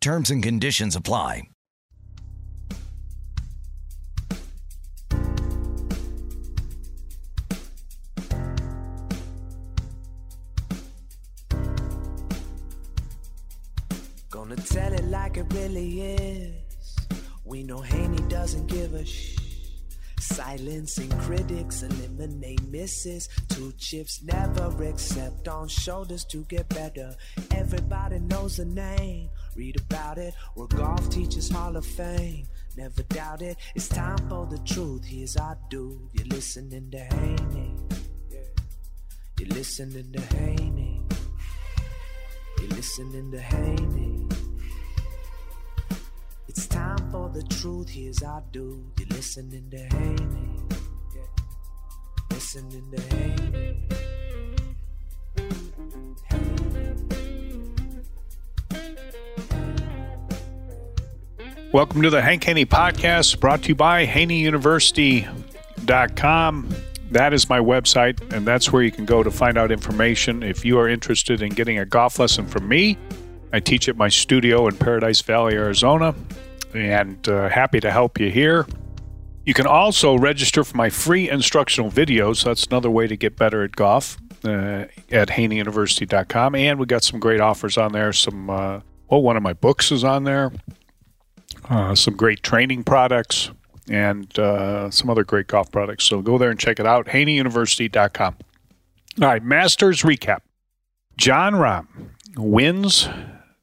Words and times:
Terms 0.00 0.30
and 0.30 0.42
conditions 0.42 0.96
apply. 0.96 1.42
Gonna 14.30 14.56
tell 14.56 14.94
it 14.94 15.04
like 15.04 15.36
it 15.36 15.52
really 15.52 16.00
is. 16.00 16.96
We 17.44 17.62
know 17.62 17.82
Haney 17.82 18.22
doesn't 18.28 18.68
give 18.68 18.94
a 18.94 19.04
shh. 19.04 19.36
Silencing 20.18 21.10
critics, 21.18 21.82
eliminate 21.82 22.62
misses. 22.68 23.28
Two 23.48 23.72
chips 23.72 24.22
never 24.22 24.84
accept 24.84 25.48
on 25.48 25.68
shoulders 25.68 26.24
to 26.26 26.44
get 26.44 26.68
better. 26.68 27.14
Everybody 27.50 28.20
knows 28.20 28.56
the 28.56 28.64
name. 28.64 29.28
Read 29.60 29.78
about 29.78 30.16
it. 30.16 30.32
We're 30.56 30.68
golf 30.68 31.10
teachers 31.10 31.50
Hall 31.50 31.76
of 31.76 31.84
Fame. 31.84 32.46
Never 32.78 33.02
doubt 33.02 33.42
it. 33.42 33.58
It's 33.74 33.90
time 33.90 34.16
for 34.30 34.46
the 34.46 34.56
truth. 34.60 35.04
Here's 35.04 35.36
our 35.36 35.58
dude. 35.68 36.00
You're 36.14 36.28
listening 36.28 36.90
to 36.92 36.98
Haney. 36.98 37.76
You're 39.38 39.48
listening 39.50 40.10
to 40.12 40.20
Haney. 40.34 41.02
You're 42.58 42.68
listening 42.68 43.30
to 43.32 43.38
Haney. 43.38 44.28
It's 46.48 46.66
time 46.66 47.10
for 47.10 47.28
the 47.28 47.42
truth. 47.42 47.90
Here's 47.90 48.22
our 48.22 48.42
dude. 48.52 48.82
You're 48.98 49.08
listening 49.08 49.68
to 49.72 49.76
Haney. 49.76 50.56
Listening 52.30 52.90
to 52.92 53.14
Haney. 53.14 53.79
Welcome 61.72 62.02
to 62.02 62.10
the 62.10 62.20
Hank 62.20 62.42
Haney 62.42 62.66
Podcast, 62.66 63.38
brought 63.38 63.62
to 63.62 63.68
you 63.68 63.76
by 63.76 64.04
HaneyUniversity.com. 64.04 66.74
That 67.12 67.32
is 67.32 67.48
my 67.48 67.60
website, 67.60 68.32
and 68.32 68.44
that's 68.44 68.72
where 68.72 68.82
you 68.82 68.90
can 68.90 69.04
go 69.04 69.22
to 69.22 69.30
find 69.30 69.56
out 69.56 69.70
information. 69.70 70.42
If 70.42 70.64
you 70.64 70.80
are 70.80 70.88
interested 70.88 71.42
in 71.42 71.50
getting 71.50 71.78
a 71.78 71.86
golf 71.86 72.18
lesson 72.18 72.48
from 72.48 72.66
me, 72.66 72.98
I 73.52 73.60
teach 73.60 73.88
at 73.88 73.96
my 73.96 74.08
studio 74.08 74.66
in 74.66 74.78
Paradise 74.78 75.22
Valley, 75.22 75.54
Arizona, 75.54 76.12
and 76.74 77.28
uh, 77.28 77.48
happy 77.48 77.78
to 77.78 77.92
help 77.92 78.18
you 78.18 78.32
here. 78.32 78.66
You 79.46 79.54
can 79.54 79.68
also 79.68 80.18
register 80.18 80.64
for 80.64 80.76
my 80.76 80.90
free 80.90 81.30
instructional 81.30 81.88
videos. 81.88 82.42
That's 82.42 82.66
another 82.66 82.90
way 82.90 83.06
to 83.06 83.16
get 83.16 83.36
better 83.36 83.62
at 83.62 83.76
golf 83.76 84.18
uh, 84.44 84.86
at 85.12 85.28
HaneyUniversity.com. 85.28 86.56
And 86.56 86.80
we 86.80 86.86
got 86.86 87.04
some 87.04 87.20
great 87.20 87.40
offers 87.40 87.78
on 87.78 87.92
there. 87.92 88.12
Some, 88.12 88.50
uh, 88.50 88.80
well, 89.08 89.22
one 89.22 89.36
of 89.36 89.44
my 89.44 89.52
books 89.52 89.92
is 89.92 90.02
on 90.02 90.24
there 90.24 90.50
uh, 91.70 91.94
some 91.94 92.16
great 92.16 92.42
training 92.42 92.84
products, 92.84 93.50
and 93.88 94.38
uh, 94.38 94.90
some 94.90 95.08
other 95.08 95.24
great 95.24 95.46
golf 95.46 95.70
products. 95.72 96.04
So 96.04 96.20
go 96.20 96.36
there 96.36 96.50
and 96.50 96.58
check 96.58 96.78
it 96.78 96.86
out. 96.86 97.06
HaneyUniversity.com. 97.06 98.36
All 99.22 99.28
right, 99.28 99.42
Masters 99.42 100.02
recap. 100.02 100.40
Jon 101.16 101.54
Rahm 101.54 101.86
wins 102.36 103.08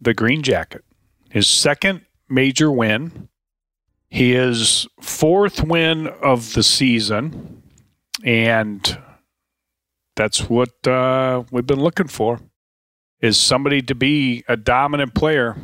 the 0.01 0.13
green 0.13 0.41
jacket, 0.43 0.83
his 1.29 1.47
second 1.47 2.01
major 2.29 2.71
win. 2.71 3.29
His 4.09 4.87
fourth 5.01 5.63
win 5.63 6.07
of 6.07 6.53
the 6.53 6.63
season, 6.63 7.61
and 8.23 8.97
that's 10.15 10.49
what 10.49 10.87
uh, 10.87 11.43
we've 11.51 11.67
been 11.67 11.81
looking 11.81 12.07
for 12.07 12.39
is 13.19 13.37
somebody 13.37 13.81
to 13.81 13.95
be 13.95 14.45
a 14.47 14.55
dominant 14.55 15.13
player 15.13 15.57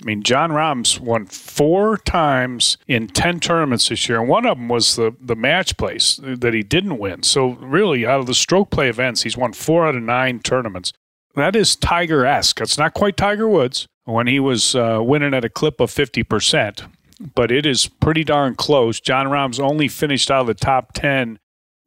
I 0.00 0.04
mean, 0.04 0.22
Jon 0.22 0.52
Rahm's 0.52 1.00
won 1.00 1.26
four 1.26 1.96
times 1.96 2.78
in 2.86 3.08
10 3.08 3.40
tournaments 3.40 3.88
this 3.88 4.08
year, 4.08 4.20
and 4.20 4.28
one 4.28 4.46
of 4.46 4.56
them 4.56 4.68
was 4.68 4.94
the, 4.94 5.14
the 5.20 5.34
match 5.34 5.76
place 5.76 6.20
that 6.22 6.54
he 6.54 6.62
didn't 6.62 6.98
win. 6.98 7.24
So, 7.24 7.54
really, 7.54 8.06
out 8.06 8.20
of 8.20 8.26
the 8.26 8.34
stroke 8.34 8.70
play 8.70 8.88
events, 8.88 9.22
he's 9.22 9.36
won 9.36 9.52
four 9.52 9.88
out 9.88 9.96
of 9.96 10.02
nine 10.02 10.38
tournaments. 10.38 10.92
That 11.34 11.56
is 11.56 11.74
Tiger 11.74 12.24
esque. 12.24 12.60
It's 12.60 12.78
not 12.78 12.94
quite 12.94 13.16
Tiger 13.16 13.48
Woods 13.48 13.88
when 14.04 14.28
he 14.28 14.38
was 14.38 14.74
uh, 14.74 15.00
winning 15.02 15.34
at 15.34 15.44
a 15.44 15.50
clip 15.50 15.80
of 15.80 15.90
50%, 15.90 16.88
but 17.34 17.50
it 17.50 17.66
is 17.66 17.88
pretty 17.88 18.22
darn 18.22 18.54
close. 18.54 19.00
Jon 19.00 19.28
Rahm's 19.28 19.58
only 19.58 19.88
finished 19.88 20.30
out 20.30 20.42
of 20.42 20.46
the 20.46 20.54
top 20.54 20.92
10 20.92 21.38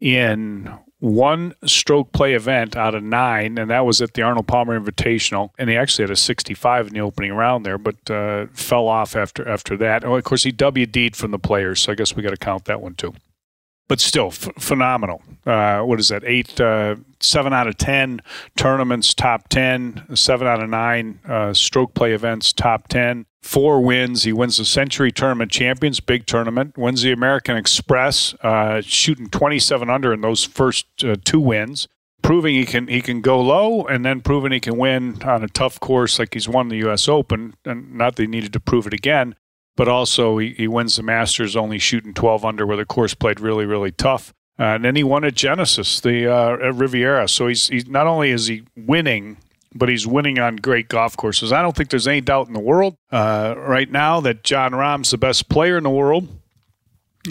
in 0.01 0.73
one 1.01 1.55
stroke 1.65 2.11
play 2.11 2.35
event 2.35 2.77
out 2.77 2.93
of 2.93 3.01
nine, 3.03 3.57
and 3.57 3.71
that 3.71 3.85
was 3.85 4.01
at 4.01 4.13
the 4.13 4.21
Arnold 4.21 4.47
Palmer 4.47 4.79
Invitational. 4.79 5.49
And 5.57 5.67
he 5.67 5.75
actually 5.75 6.03
had 6.03 6.11
a 6.11 6.15
65 6.15 6.87
in 6.87 6.93
the 6.93 6.99
opening 7.01 7.33
round 7.33 7.65
there, 7.65 7.79
but 7.79 8.09
uh, 8.09 8.45
fell 8.53 8.87
off 8.87 9.15
after 9.15 9.47
after 9.47 9.75
that. 9.77 10.05
Oh, 10.05 10.15
of 10.15 10.23
course, 10.23 10.43
he 10.43 10.51
WD'd 10.51 11.15
from 11.15 11.31
the 11.31 11.39
players, 11.39 11.81
so 11.81 11.91
I 11.91 11.95
guess 11.95 12.15
we 12.15 12.21
got 12.21 12.29
to 12.29 12.37
count 12.37 12.65
that 12.65 12.81
one 12.81 12.93
too. 12.93 13.15
But 13.87 13.99
still, 13.99 14.27
f- 14.27 14.49
phenomenal. 14.59 15.23
Uh, 15.45 15.81
what 15.81 15.99
is 15.99 16.09
that? 16.09 16.23
Eight, 16.23 16.61
uh, 16.61 16.95
seven 17.23 17.53
out 17.53 17.67
of 17.67 17.77
ten 17.77 18.21
tournaments, 18.55 19.13
top 19.13 19.49
ten. 19.49 20.03
Seven 20.13 20.47
out 20.47 20.61
of 20.61 20.69
nine 20.69 21.19
uh, 21.27 21.53
stroke 21.53 21.93
play 21.93 22.13
events, 22.13 22.53
top 22.53 22.87
ten 22.87 23.25
four 23.41 23.81
wins. 23.81 24.23
He 24.23 24.33
wins 24.33 24.57
the 24.57 24.65
Sentry 24.65 25.11
Tournament 25.11 25.51
Champions, 25.51 25.99
big 25.99 26.25
tournament. 26.25 26.77
Wins 26.77 27.01
the 27.01 27.11
American 27.11 27.57
Express, 27.57 28.33
uh, 28.41 28.81
shooting 28.81 29.29
27 29.29 29.89
under 29.89 30.13
in 30.13 30.21
those 30.21 30.43
first 30.43 30.85
uh, 31.03 31.15
two 31.23 31.39
wins, 31.39 31.87
proving 32.21 32.55
he 32.55 32.65
can 32.65 32.87
he 32.87 33.01
can 33.01 33.21
go 33.21 33.41
low, 33.41 33.83
and 33.83 34.05
then 34.05 34.21
proving 34.21 34.51
he 34.51 34.59
can 34.59 34.77
win 34.77 35.21
on 35.23 35.43
a 35.43 35.47
tough 35.47 35.79
course 35.79 36.19
like 36.19 36.33
he's 36.33 36.49
won 36.49 36.69
the 36.69 36.77
U.S. 36.77 37.07
Open. 37.07 37.55
And 37.65 37.95
not 37.95 38.15
that 38.15 38.23
he 38.23 38.27
needed 38.27 38.53
to 38.53 38.59
prove 38.59 38.87
it 38.87 38.93
again, 38.93 39.35
but 39.75 39.87
also 39.87 40.37
he, 40.37 40.53
he 40.53 40.67
wins 40.67 40.95
the 40.95 41.03
Masters 41.03 41.55
only 41.55 41.79
shooting 41.79 42.13
12 42.13 42.45
under, 42.45 42.65
where 42.65 42.77
the 42.77 42.85
course 42.85 43.13
played 43.13 43.39
really 43.39 43.65
really 43.65 43.91
tough. 43.91 44.33
Uh, 44.61 44.75
and 44.75 44.85
then 44.85 44.95
he 44.95 45.03
won 45.03 45.23
at 45.23 45.33
Genesis, 45.33 46.01
the 46.01 46.31
uh, 46.31 46.71
Riviera. 46.71 47.27
So 47.27 47.47
he's, 47.47 47.67
he's 47.67 47.87
not 47.87 48.05
only 48.05 48.29
is 48.29 48.45
he 48.45 48.61
winning 48.75 49.37
but 49.73 49.89
he's 49.89 50.05
winning 50.05 50.39
on 50.39 50.57
great 50.57 50.89
golf 50.89 51.15
courses. 51.15 51.51
I 51.51 51.61
don't 51.61 51.75
think 51.75 51.89
there's 51.89 52.07
any 52.07 52.21
doubt 52.21 52.47
in 52.47 52.53
the 52.53 52.59
world 52.59 52.97
uh, 53.11 53.55
right 53.57 53.89
now 53.89 54.19
that 54.21 54.43
Jon 54.43 54.71
Rahm's 54.73 55.11
the 55.11 55.17
best 55.17 55.49
player 55.49 55.77
in 55.77 55.83
the 55.83 55.89
world. 55.89 56.27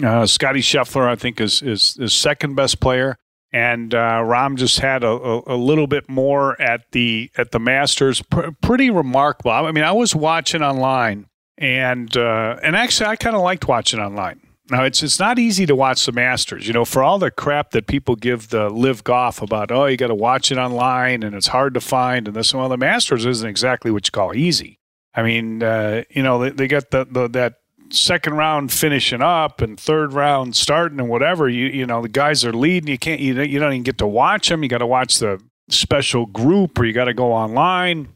Uh, 0.03 0.25
Scotty 0.25 0.61
Scheffler, 0.61 1.07
I 1.07 1.15
think, 1.15 1.41
is, 1.41 1.61
is 1.61 1.97
is 1.99 2.13
second 2.13 2.55
best 2.55 2.79
player, 2.79 3.17
and 3.51 3.93
uh, 3.93 4.21
Rahm 4.23 4.55
just 4.55 4.79
had 4.79 5.03
a, 5.03 5.09
a, 5.09 5.41
a, 5.47 5.57
little 5.57 5.85
bit 5.85 6.07
more 6.07 6.59
at 6.61 6.89
the 6.93 7.29
at 7.37 7.51
the 7.51 7.59
Masters. 7.59 8.23
Pretty 8.61 8.89
remarkable. 8.89 9.51
I 9.51 9.69
mean, 9.73 9.83
I 9.83 9.91
was 9.91 10.15
watching 10.15 10.61
online, 10.61 11.27
and 11.57 12.15
uh, 12.15 12.57
and 12.63 12.77
actually, 12.77 13.07
I 13.07 13.17
kind 13.17 13.35
of 13.35 13.41
liked 13.41 13.67
watching 13.67 13.99
online. 13.99 14.39
Now 14.71 14.85
it's 14.85 15.03
it's 15.03 15.19
not 15.19 15.37
easy 15.37 15.65
to 15.65 15.75
watch 15.75 16.05
the 16.05 16.13
Masters. 16.13 16.65
You 16.65 16.73
know, 16.73 16.85
for 16.85 17.03
all 17.03 17.19
the 17.19 17.29
crap 17.29 17.71
that 17.71 17.87
people 17.87 18.15
give 18.15 18.49
the 18.49 18.69
LIV 18.69 19.03
Golf 19.03 19.41
about, 19.41 19.69
oh, 19.69 19.85
you 19.85 19.97
got 19.97 20.07
to 20.07 20.15
watch 20.15 20.49
it 20.49 20.57
online 20.57 21.23
and 21.23 21.35
it's 21.35 21.47
hard 21.47 21.73
to 21.73 21.81
find 21.81 22.27
and 22.27 22.35
this. 22.35 22.53
Well, 22.53 22.69
the 22.69 22.77
Masters 22.77 23.25
isn't 23.25 23.47
exactly 23.47 23.91
what 23.91 24.07
you 24.07 24.11
call 24.11 24.33
easy. 24.33 24.79
I 25.13 25.23
mean, 25.23 25.61
uh, 25.61 26.03
you 26.09 26.23
know, 26.23 26.39
they, 26.39 26.51
they 26.51 26.67
got 26.67 26.89
the, 26.91 27.05
the 27.05 27.27
that 27.29 27.55
second 27.89 28.35
round 28.35 28.71
finishing 28.71 29.21
up 29.21 29.59
and 29.59 29.77
third 29.77 30.13
round 30.13 30.55
starting 30.55 31.01
and 31.01 31.09
whatever. 31.09 31.49
You 31.49 31.67
you 31.67 31.85
know, 31.85 32.01
the 32.01 32.09
guys 32.09 32.45
are 32.45 32.53
leading. 32.53 32.87
You 32.87 32.97
can't 32.97 33.19
you 33.19 33.39
you 33.41 33.59
don't 33.59 33.73
even 33.73 33.83
get 33.83 33.97
to 33.97 34.07
watch 34.07 34.47
them. 34.47 34.63
You 34.63 34.69
got 34.69 34.77
to 34.77 34.87
watch 34.87 35.19
the 35.19 35.41
special 35.69 36.25
group 36.25 36.79
or 36.79 36.85
you 36.85 36.93
got 36.93 37.05
to 37.05 37.13
go 37.13 37.33
online 37.33 38.07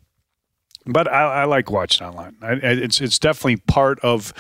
but 0.86 1.12
I, 1.12 1.42
I, 1.42 1.46
like 1.46 1.72
watching 1.72 2.06
online. 2.06 2.36
I, 2.42 2.54
it's 2.62 3.02
it's 3.02 3.18
definitely 3.18 3.58
part 3.58 4.00
of 4.02 4.34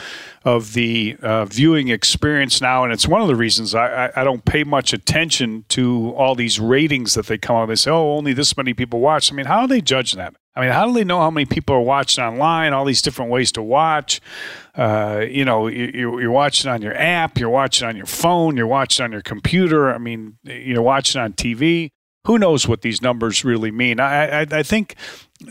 of 0.43 0.73
the 0.73 1.17
uh, 1.21 1.45
viewing 1.45 1.87
experience 1.87 2.61
now, 2.61 2.83
and 2.83 2.93
it's 2.93 3.07
one 3.07 3.21
of 3.21 3.27
the 3.27 3.35
reasons 3.35 3.73
I, 3.73 4.11
I, 4.15 4.23
don't 4.23 4.45
pay 4.45 4.63
much 4.63 4.93
attention 4.93 5.65
to 5.69 6.13
all 6.15 6.35
these 6.35 6.59
ratings 6.59 7.15
that 7.15 7.25
they 7.25 7.39
come 7.39 7.55
out. 7.55 7.65
They 7.67 7.75
say, 7.75 7.89
"Oh, 7.89 8.15
only 8.15 8.33
this 8.33 8.55
many 8.55 8.73
people 8.75 8.99
watch." 8.99 9.31
I 9.31 9.35
mean, 9.35 9.47
how 9.47 9.61
are 9.61 9.67
they 9.67 9.81
judging 9.81 10.19
that? 10.19 10.35
I 10.55 10.61
mean, 10.61 10.71
how 10.71 10.85
do 10.85 10.93
they 10.93 11.03
know 11.03 11.19
how 11.19 11.31
many 11.31 11.45
people 11.45 11.75
are 11.75 11.81
watching 11.81 12.23
online? 12.23 12.73
All 12.73 12.85
these 12.85 13.01
different 13.01 13.31
ways 13.31 13.51
to 13.53 13.63
watch. 13.63 14.21
Uh, 14.75 15.25
you 15.27 15.43
know, 15.43 15.67
you, 15.67 16.19
you're 16.19 16.31
watching 16.31 16.69
on 16.69 16.81
your 16.81 16.95
app, 16.95 17.39
you're 17.39 17.49
watching 17.49 17.87
on 17.87 17.97
your 17.97 18.05
phone, 18.05 18.55
you're 18.55 18.67
watching 18.67 19.03
on 19.03 19.11
your 19.11 19.21
computer. 19.21 19.91
I 19.93 19.97
mean, 19.97 20.37
you're 20.43 20.81
watching 20.81 21.19
on 21.19 21.33
TV. 21.33 21.89
Who 22.25 22.37
knows 22.37 22.67
what 22.67 22.81
these 22.81 23.01
numbers 23.01 23.43
really 23.43 23.71
mean? 23.71 23.99
I 23.99 24.41
I, 24.41 24.47
I 24.51 24.63
think. 24.63 24.95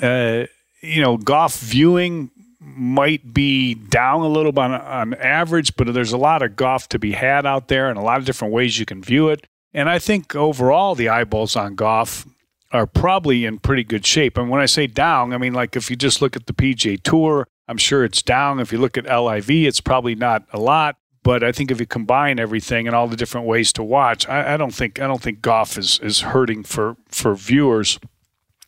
Uh, 0.00 0.44
you 0.84 1.02
know, 1.02 1.16
golf 1.16 1.58
viewing 1.58 2.30
might 2.60 3.32
be 3.32 3.74
down 3.74 4.20
a 4.20 4.28
little 4.28 4.52
bit 4.52 4.60
on, 4.60 4.72
on 4.72 5.14
average, 5.14 5.76
but 5.76 5.92
there's 5.92 6.12
a 6.12 6.18
lot 6.18 6.42
of 6.42 6.56
golf 6.56 6.88
to 6.90 6.98
be 6.98 7.12
had 7.12 7.46
out 7.46 7.68
there 7.68 7.88
and 7.88 7.98
a 7.98 8.02
lot 8.02 8.18
of 8.18 8.24
different 8.24 8.52
ways 8.52 8.78
you 8.78 8.86
can 8.86 9.02
view 9.02 9.28
it. 9.28 9.46
And 9.72 9.88
I 9.88 9.98
think 9.98 10.34
overall, 10.34 10.94
the 10.94 11.08
eyeballs 11.08 11.56
on 11.56 11.74
golf 11.74 12.26
are 12.72 12.86
probably 12.86 13.44
in 13.44 13.58
pretty 13.58 13.84
good 13.84 14.06
shape. 14.06 14.36
And 14.36 14.50
when 14.50 14.60
I 14.60 14.66
say 14.66 14.86
down, 14.86 15.32
I 15.32 15.38
mean 15.38 15.52
like 15.52 15.76
if 15.76 15.90
you 15.90 15.96
just 15.96 16.22
look 16.22 16.36
at 16.36 16.46
the 16.46 16.52
PGA 16.52 17.00
Tour, 17.02 17.46
I'm 17.68 17.76
sure 17.76 18.04
it's 18.04 18.22
down. 18.22 18.60
If 18.60 18.72
you 18.72 18.78
look 18.78 18.98
at 18.98 19.04
LIV, 19.04 19.50
it's 19.50 19.80
probably 19.80 20.14
not 20.14 20.44
a 20.52 20.58
lot. 20.58 20.96
But 21.22 21.42
I 21.42 21.52
think 21.52 21.70
if 21.70 21.80
you 21.80 21.86
combine 21.86 22.38
everything 22.38 22.86
and 22.86 22.94
all 22.94 23.08
the 23.08 23.16
different 23.16 23.46
ways 23.46 23.72
to 23.74 23.82
watch, 23.82 24.28
I, 24.28 24.54
I 24.54 24.56
don't 24.58 24.74
think 24.74 25.00
I 25.00 25.06
don't 25.06 25.22
think 25.22 25.40
golf 25.40 25.78
is 25.78 25.98
is 26.00 26.20
hurting 26.20 26.64
for 26.64 26.96
for 27.08 27.34
viewers. 27.34 27.98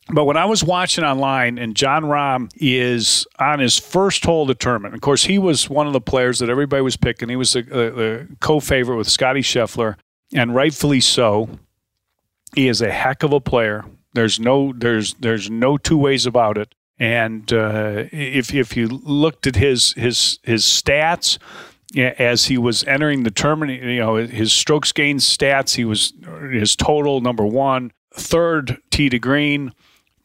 But 0.09 0.23
when 0.23 0.37
I 0.37 0.45
was 0.45 0.63
watching 0.63 1.03
online, 1.03 1.57
and 1.57 1.75
Jon 1.75 2.03
Rahm 2.03 2.49
is 2.55 3.27
on 3.39 3.59
his 3.59 3.77
first 3.77 4.23
hole 4.23 4.43
of 4.43 4.47
the 4.47 4.55
tournament. 4.55 4.95
Of 4.95 5.01
course, 5.01 5.25
he 5.25 5.37
was 5.37 5.69
one 5.69 5.85
of 5.85 5.93
the 5.93 6.01
players 6.01 6.39
that 6.39 6.49
everybody 6.49 6.81
was 6.81 6.95
picking. 6.95 7.27
He 7.27 7.35
was 7.35 7.53
the, 7.53 7.63
the 7.63 8.27
co-favorite 8.39 8.95
with 8.95 9.09
Scotty 9.09 9.41
Scheffler, 9.41 9.95
and 10.33 10.55
rightfully 10.55 11.01
so. 11.01 11.49
He 12.55 12.69
is 12.69 12.81
a 12.81 12.91
heck 12.91 13.23
of 13.23 13.33
a 13.33 13.41
player. 13.41 13.83
There's 14.13 14.39
no 14.39 14.73
there's 14.73 15.13
there's 15.15 15.49
no 15.49 15.77
two 15.77 15.97
ways 15.97 16.25
about 16.25 16.57
it. 16.57 16.73
And 16.97 17.51
uh, 17.51 18.05
if 18.11 18.53
if 18.53 18.77
you 18.77 18.87
looked 18.87 19.45
at 19.45 19.55
his 19.55 19.91
his 19.93 20.39
his 20.43 20.63
stats 20.63 21.37
as 21.95 22.45
he 22.45 22.57
was 22.57 22.83
entering 22.85 23.23
the 23.23 23.31
tournament, 23.31 23.83
you 23.83 23.99
know 23.99 24.15
his 24.15 24.53
strokes 24.53 24.91
gained 24.93 25.19
stats. 25.19 25.75
He 25.75 25.85
was 25.85 26.13
his 26.51 26.75
total 26.75 27.19
number 27.19 27.45
one, 27.45 27.91
third 28.13 28.77
tee 28.89 29.09
to 29.09 29.19
green, 29.19 29.73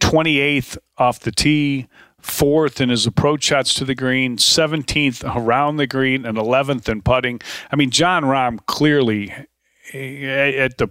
twenty 0.02 0.40
eighth 0.40 0.78
off 0.98 1.20
the 1.20 1.32
tee, 1.32 1.88
fourth 2.20 2.80
in 2.80 2.88
his 2.88 3.06
approach 3.06 3.44
shots 3.44 3.74
to 3.74 3.84
the 3.84 3.94
green, 3.94 4.36
17th 4.36 5.24
around 5.36 5.76
the 5.76 5.86
green, 5.86 6.24
and 6.24 6.36
11th 6.36 6.88
in 6.88 7.02
putting. 7.02 7.40
I 7.70 7.76
mean, 7.76 7.90
Jon 7.90 8.24
Rahm 8.24 8.64
clearly 8.66 9.32
eh, 9.92 10.52
at 10.56 10.78
the 10.78 10.88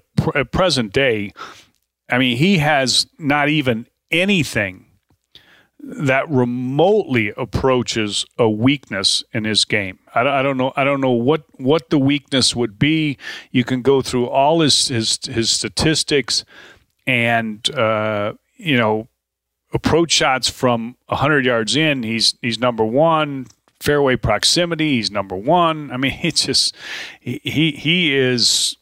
present 0.51 0.93
day 0.93 1.31
I 2.11 2.17
mean, 2.17 2.37
he 2.37 2.57
has 2.57 3.07
not 3.17 3.47
even 3.47 3.87
anything 4.11 4.85
that 5.79 6.29
remotely 6.29 7.33
approaches 7.37 8.25
a 8.37 8.47
weakness 8.47 9.23
in 9.33 9.45
his 9.45 9.65
game. 9.65 9.97
I 10.13 10.23
don't, 10.23 10.33
I 10.33 10.41
don't, 10.43 10.57
know. 10.57 10.73
I 10.75 10.83
don't 10.83 11.01
know 11.01 11.11
what 11.11 11.45
what 11.57 11.89
the 11.89 11.97
weakness 11.97 12.55
would 12.55 12.77
be. 12.77 13.17
You 13.49 13.63
can 13.63 13.81
go 13.81 14.01
through 14.01 14.27
all 14.27 14.59
his 14.59 14.89
his, 14.89 15.17
his 15.23 15.49
statistics, 15.49 16.43
and 17.07 17.67
uh, 17.71 18.33
you 18.61 18.77
know, 18.77 19.07
approach 19.73 20.11
shots 20.11 20.49
from 20.49 20.95
hundred 21.09 21.45
yards 21.45 21.75
in. 21.75 22.03
He's 22.03 22.37
he's 22.41 22.59
number 22.59 22.85
one. 22.85 23.47
Fairway 23.79 24.15
proximity. 24.15 24.97
He's 24.97 25.09
number 25.09 25.35
one. 25.35 25.91
I 25.91 25.97
mean, 25.97 26.19
it's 26.23 26.45
just 26.45 26.75
he 27.19 27.71
he 27.71 28.15
is 28.15 28.75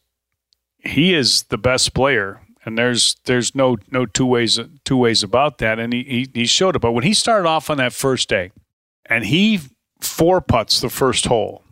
he 0.78 1.14
is 1.14 1.44
the 1.44 1.58
best 1.58 1.94
player 1.94 2.40
and 2.64 2.76
there's 2.76 3.16
there's 3.24 3.54
no 3.54 3.76
no 3.90 4.06
two 4.06 4.26
ways 4.26 4.58
two 4.84 4.96
ways 4.96 5.22
about 5.22 5.58
that. 5.58 5.78
And 5.78 5.92
he, 5.92 6.02
he, 6.02 6.30
he 6.32 6.46
showed 6.46 6.76
it. 6.76 6.80
But 6.80 6.92
when 6.92 7.04
he 7.04 7.14
started 7.14 7.48
off 7.48 7.70
on 7.70 7.78
that 7.78 7.92
first 7.92 8.28
day, 8.28 8.52
and 9.06 9.24
he 9.24 9.60
four 10.00 10.40
putts 10.40 10.80
the 10.80 10.90
first 10.90 11.26
hole. 11.26 11.62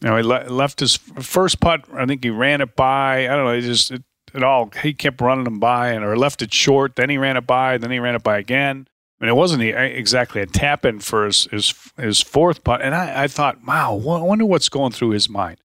Know, 0.00 0.16
he 0.16 0.22
le- 0.22 0.48
left 0.48 0.80
his 0.80 0.96
first 0.96 1.60
putt. 1.60 1.84
I 1.94 2.06
think 2.06 2.24
he 2.24 2.30
ran 2.30 2.60
it 2.60 2.74
by. 2.74 3.28
I 3.28 3.36
don't 3.36 3.44
know. 3.44 3.54
He 3.54 3.60
just 3.60 3.92
it, 3.92 4.02
it 4.34 4.42
all 4.42 4.70
he 4.82 4.94
kept 4.94 5.20
running 5.20 5.44
them 5.44 5.60
by, 5.60 5.90
and 5.90 6.04
or 6.04 6.16
left 6.16 6.42
it 6.42 6.52
short. 6.52 6.96
Then 6.96 7.10
he 7.10 7.18
ran 7.18 7.36
it 7.36 7.46
by. 7.46 7.78
Then 7.78 7.90
he 7.90 7.98
ran 7.98 8.14
it 8.14 8.22
by 8.22 8.38
again. 8.38 8.88
Mean, 9.22 9.28
it 9.28 9.36
wasn't 9.36 9.62
exactly 9.62 10.42
a 10.42 10.46
tap 10.46 10.84
in 10.84 10.98
for 10.98 11.26
his, 11.26 11.44
his 11.44 11.92
his 11.96 12.20
fourth 12.20 12.64
putt. 12.64 12.82
And 12.82 12.92
I, 12.92 13.24
I 13.24 13.28
thought, 13.28 13.64
wow, 13.64 13.94
I 13.94 14.22
wonder 14.22 14.44
what's 14.44 14.68
going 14.68 14.90
through 14.90 15.10
his 15.10 15.28
mind. 15.28 15.58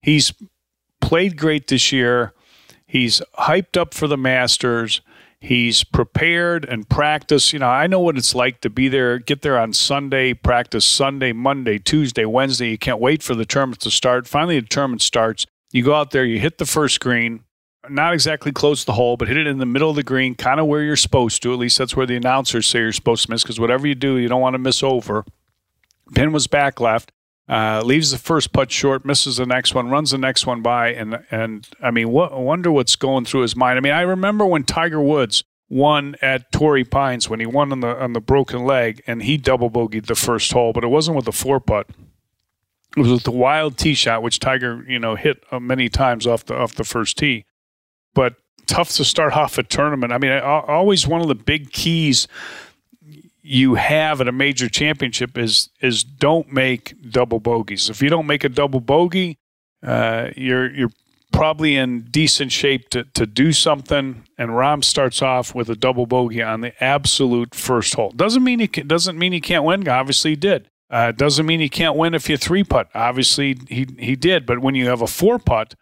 He's 0.00 0.32
played 1.00 1.36
great 1.36 1.66
this 1.66 1.90
year. 1.90 2.34
He's 2.86 3.20
hyped 3.36 3.76
up 3.76 3.94
for 3.94 4.06
the 4.06 4.16
Masters. 4.16 5.00
He's 5.40 5.82
prepared 5.82 6.64
and 6.64 6.88
practiced. 6.88 7.52
You 7.52 7.58
know, 7.58 7.68
I 7.68 7.88
know 7.88 7.98
what 7.98 8.16
it's 8.16 8.34
like 8.34 8.60
to 8.60 8.70
be 8.70 8.88
there, 8.88 9.18
get 9.18 9.42
there 9.42 9.58
on 9.58 9.72
Sunday, 9.72 10.32
practice 10.32 10.84
Sunday, 10.84 11.32
Monday, 11.32 11.78
Tuesday, 11.78 12.24
Wednesday. 12.24 12.70
You 12.70 12.78
can't 12.78 13.00
wait 13.00 13.24
for 13.24 13.34
the 13.34 13.46
tournament 13.46 13.80
to 13.80 13.90
start. 13.90 14.28
Finally, 14.28 14.60
the 14.60 14.66
tournament 14.66 15.02
starts. 15.02 15.46
You 15.72 15.82
go 15.82 15.94
out 15.94 16.12
there, 16.12 16.24
you 16.24 16.38
hit 16.38 16.58
the 16.58 16.66
first 16.66 17.00
green, 17.00 17.44
not 17.88 18.12
exactly 18.12 18.52
close 18.52 18.84
the 18.84 18.92
hole, 18.92 19.16
but 19.16 19.28
hit 19.28 19.36
it 19.36 19.46
in 19.46 19.58
the 19.58 19.66
middle 19.66 19.90
of 19.90 19.96
the 19.96 20.02
green, 20.02 20.34
kind 20.34 20.60
of 20.60 20.66
where 20.66 20.82
you're 20.82 20.96
supposed 20.96 21.42
to. 21.42 21.52
At 21.52 21.58
least 21.58 21.78
that's 21.78 21.96
where 21.96 22.06
the 22.06 22.16
announcers 22.16 22.66
say 22.66 22.80
you're 22.80 22.92
supposed 22.92 23.24
to 23.24 23.30
miss, 23.30 23.42
because 23.42 23.58
whatever 23.58 23.86
you 23.86 23.94
do, 23.94 24.16
you 24.16 24.28
don't 24.28 24.40
want 24.40 24.54
to 24.54 24.58
miss 24.58 24.82
over. 24.82 25.24
Pin 26.14 26.32
was 26.32 26.46
back 26.46 26.80
left. 26.80 27.12
Uh, 27.48 27.82
leaves 27.84 28.12
the 28.12 28.18
first 28.18 28.52
putt 28.52 28.70
short, 28.70 29.04
misses 29.04 29.38
the 29.38 29.46
next 29.46 29.74
one, 29.74 29.88
runs 29.88 30.12
the 30.12 30.18
next 30.18 30.46
one 30.46 30.62
by, 30.62 30.92
and 30.92 31.24
and 31.32 31.68
I 31.82 31.90
mean, 31.90 32.10
what, 32.10 32.38
wonder 32.38 32.70
what's 32.70 32.94
going 32.94 33.24
through 33.24 33.40
his 33.40 33.56
mind. 33.56 33.76
I 33.76 33.80
mean, 33.80 33.92
I 33.92 34.02
remember 34.02 34.46
when 34.46 34.62
Tiger 34.62 35.00
Woods 35.00 35.42
won 35.68 36.14
at 36.22 36.52
Torrey 36.52 36.84
Pines 36.84 37.28
when 37.28 37.40
he 37.40 37.46
won 37.46 37.72
on 37.72 37.80
the 37.80 38.00
on 38.00 38.12
the 38.12 38.20
broken 38.20 38.64
leg, 38.64 39.02
and 39.04 39.24
he 39.24 39.36
double 39.36 39.68
bogeyed 39.68 40.06
the 40.06 40.14
first 40.14 40.52
hole, 40.52 40.72
but 40.72 40.84
it 40.84 40.88
wasn't 40.88 41.16
with 41.16 41.24
the 41.24 41.32
four 41.32 41.58
putt. 41.58 41.88
It 42.96 43.00
was 43.00 43.10
with 43.10 43.24
the 43.24 43.32
wild 43.32 43.76
tee 43.76 43.94
shot, 43.94 44.22
which 44.22 44.38
Tiger 44.38 44.84
you 44.86 45.00
know 45.00 45.16
hit 45.16 45.42
uh, 45.50 45.58
many 45.58 45.88
times 45.88 46.28
off 46.28 46.44
the 46.44 46.54
off 46.54 46.76
the 46.76 46.84
first 46.84 47.18
tee. 47.18 47.46
But 48.14 48.34
tough 48.66 48.90
to 48.90 49.04
start 49.04 49.34
off 49.34 49.58
a 49.58 49.62
tournament. 49.62 50.12
I 50.12 50.18
mean, 50.18 50.32
always 50.32 51.06
one 51.06 51.20
of 51.20 51.28
the 51.28 51.34
big 51.34 51.72
keys 51.72 52.28
you 53.42 53.74
have 53.74 54.20
at 54.20 54.28
a 54.28 54.32
major 54.32 54.68
championship 54.68 55.36
is 55.36 55.70
is 55.80 56.04
don't 56.04 56.52
make 56.52 56.94
double 57.10 57.40
bogeys. 57.40 57.90
If 57.90 58.02
you 58.02 58.08
don't 58.08 58.26
make 58.26 58.44
a 58.44 58.48
double 58.48 58.80
bogey, 58.80 59.38
uh, 59.82 60.28
you're 60.36 60.72
you're 60.72 60.90
probably 61.32 61.76
in 61.76 62.02
decent 62.02 62.52
shape 62.52 62.88
to, 62.90 63.04
to 63.04 63.26
do 63.26 63.52
something. 63.52 64.24
And 64.36 64.50
Rahm 64.50 64.84
starts 64.84 65.22
off 65.22 65.54
with 65.54 65.68
a 65.70 65.76
double 65.76 66.06
bogey 66.06 66.42
on 66.42 66.60
the 66.60 66.72
absolute 66.82 67.54
first 67.54 67.94
hole. 67.94 68.10
Doesn't 68.10 68.44
mean 68.44 68.60
he 68.60 68.68
can, 68.68 68.86
doesn't 68.86 69.18
mean 69.18 69.32
he 69.32 69.40
can't 69.40 69.64
win. 69.64 69.88
Obviously, 69.88 70.32
he 70.32 70.36
did. 70.36 70.68
Uh, 70.90 71.12
doesn't 71.12 71.46
mean 71.46 71.60
he 71.60 71.68
can't 71.68 71.96
win 71.96 72.14
if 72.14 72.28
you 72.28 72.36
three 72.36 72.64
putt. 72.64 72.88
Obviously, 72.94 73.58
he 73.68 73.86
he 73.98 74.16
did. 74.16 74.46
But 74.46 74.60
when 74.60 74.74
you 74.74 74.88
have 74.88 75.02
a 75.02 75.06
four 75.06 75.38
putt, 75.38 75.74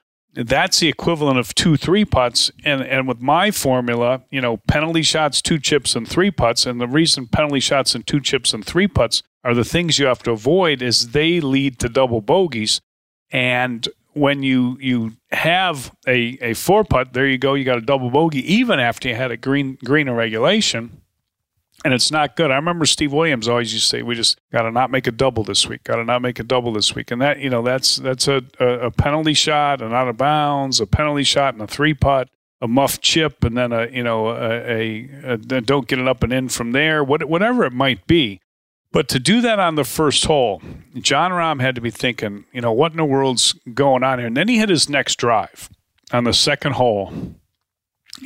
that's 0.46 0.78
the 0.78 0.88
equivalent 0.88 1.38
of 1.38 1.54
two 1.54 1.76
three 1.76 2.04
putts. 2.04 2.50
And 2.64 2.82
and 2.82 3.08
with 3.08 3.20
my 3.20 3.50
formula, 3.50 4.22
you 4.30 4.40
know, 4.40 4.58
penalty 4.68 5.02
shots, 5.02 5.42
two 5.42 5.58
chips, 5.58 5.96
and 5.96 6.06
three 6.06 6.30
putts. 6.30 6.66
And 6.66 6.80
the 6.80 6.86
reason 6.86 7.26
penalty 7.26 7.60
shots 7.60 7.94
and 7.94 8.06
two 8.06 8.20
chips 8.20 8.54
and 8.54 8.64
three 8.64 8.88
putts 8.88 9.22
are 9.44 9.54
the 9.54 9.64
things 9.64 9.98
you 9.98 10.06
have 10.06 10.22
to 10.24 10.32
avoid 10.32 10.82
is 10.82 11.10
they 11.10 11.40
lead 11.40 11.78
to 11.80 11.88
double 11.88 12.20
bogeys. 12.20 12.80
And 13.30 13.88
when 14.12 14.42
you 14.42 14.78
you 14.80 15.16
have 15.32 15.94
a, 16.06 16.38
a 16.40 16.54
four 16.54 16.84
putt, 16.84 17.12
there 17.12 17.26
you 17.26 17.38
go, 17.38 17.54
you 17.54 17.64
got 17.64 17.78
a 17.78 17.82
double 17.82 18.10
bogey, 18.10 18.40
even 18.52 18.78
after 18.80 19.08
you 19.08 19.14
had 19.14 19.30
a 19.30 19.36
green 19.36 19.78
green 19.84 20.08
regulation 20.10 21.02
and 21.84 21.94
it's 21.94 22.10
not 22.10 22.36
good. 22.36 22.50
I 22.50 22.56
remember 22.56 22.86
Steve 22.86 23.12
Williams 23.12 23.46
always 23.46 23.72
used 23.72 23.90
to 23.90 23.96
say, 23.96 24.02
"We 24.02 24.14
just 24.14 24.38
got 24.52 24.62
to 24.62 24.72
not 24.72 24.90
make 24.90 25.06
a 25.06 25.12
double 25.12 25.44
this 25.44 25.68
week. 25.68 25.84
Got 25.84 25.96
to 25.96 26.04
not 26.04 26.22
make 26.22 26.38
a 26.40 26.42
double 26.42 26.72
this 26.72 26.94
week." 26.94 27.10
And 27.10 27.22
that, 27.22 27.38
you 27.38 27.50
know, 27.50 27.62
that's 27.62 27.96
that's 27.96 28.26
a, 28.26 28.42
a, 28.58 28.90
penalty 28.90 29.34
shot, 29.34 29.80
an 29.80 29.92
out 29.92 30.08
of 30.08 30.16
bounds, 30.16 30.80
a 30.80 30.86
penalty 30.86 31.22
shot, 31.22 31.54
and 31.54 31.62
a 31.62 31.68
three 31.68 31.94
putt, 31.94 32.28
a 32.60 32.66
muff 32.66 33.00
chip, 33.00 33.44
and 33.44 33.56
then 33.56 33.72
a 33.72 33.86
you 33.88 34.02
know 34.02 34.28
a, 34.28 35.04
a, 35.24 35.34
a 35.34 35.60
don't 35.60 35.86
get 35.86 36.00
it 36.00 36.08
up 36.08 36.22
and 36.22 36.32
in 36.32 36.48
from 36.48 36.72
there. 36.72 37.04
What, 37.04 37.24
whatever 37.24 37.64
it 37.64 37.72
might 37.72 38.06
be. 38.06 38.40
But 38.90 39.06
to 39.08 39.20
do 39.20 39.42
that 39.42 39.60
on 39.60 39.74
the 39.74 39.84
first 39.84 40.24
hole, 40.24 40.62
Jon 40.96 41.30
Rahm 41.30 41.60
had 41.60 41.74
to 41.74 41.80
be 41.82 41.90
thinking, 41.90 42.46
you 42.52 42.62
know, 42.62 42.72
what 42.72 42.92
in 42.92 42.96
the 42.96 43.04
world's 43.04 43.52
going 43.74 44.02
on 44.02 44.18
here? 44.18 44.26
And 44.26 44.36
then 44.36 44.48
he 44.48 44.56
hit 44.58 44.70
his 44.70 44.88
next 44.88 45.16
drive 45.16 45.68
on 46.10 46.24
the 46.24 46.32
second 46.32 46.72
hole 46.72 47.12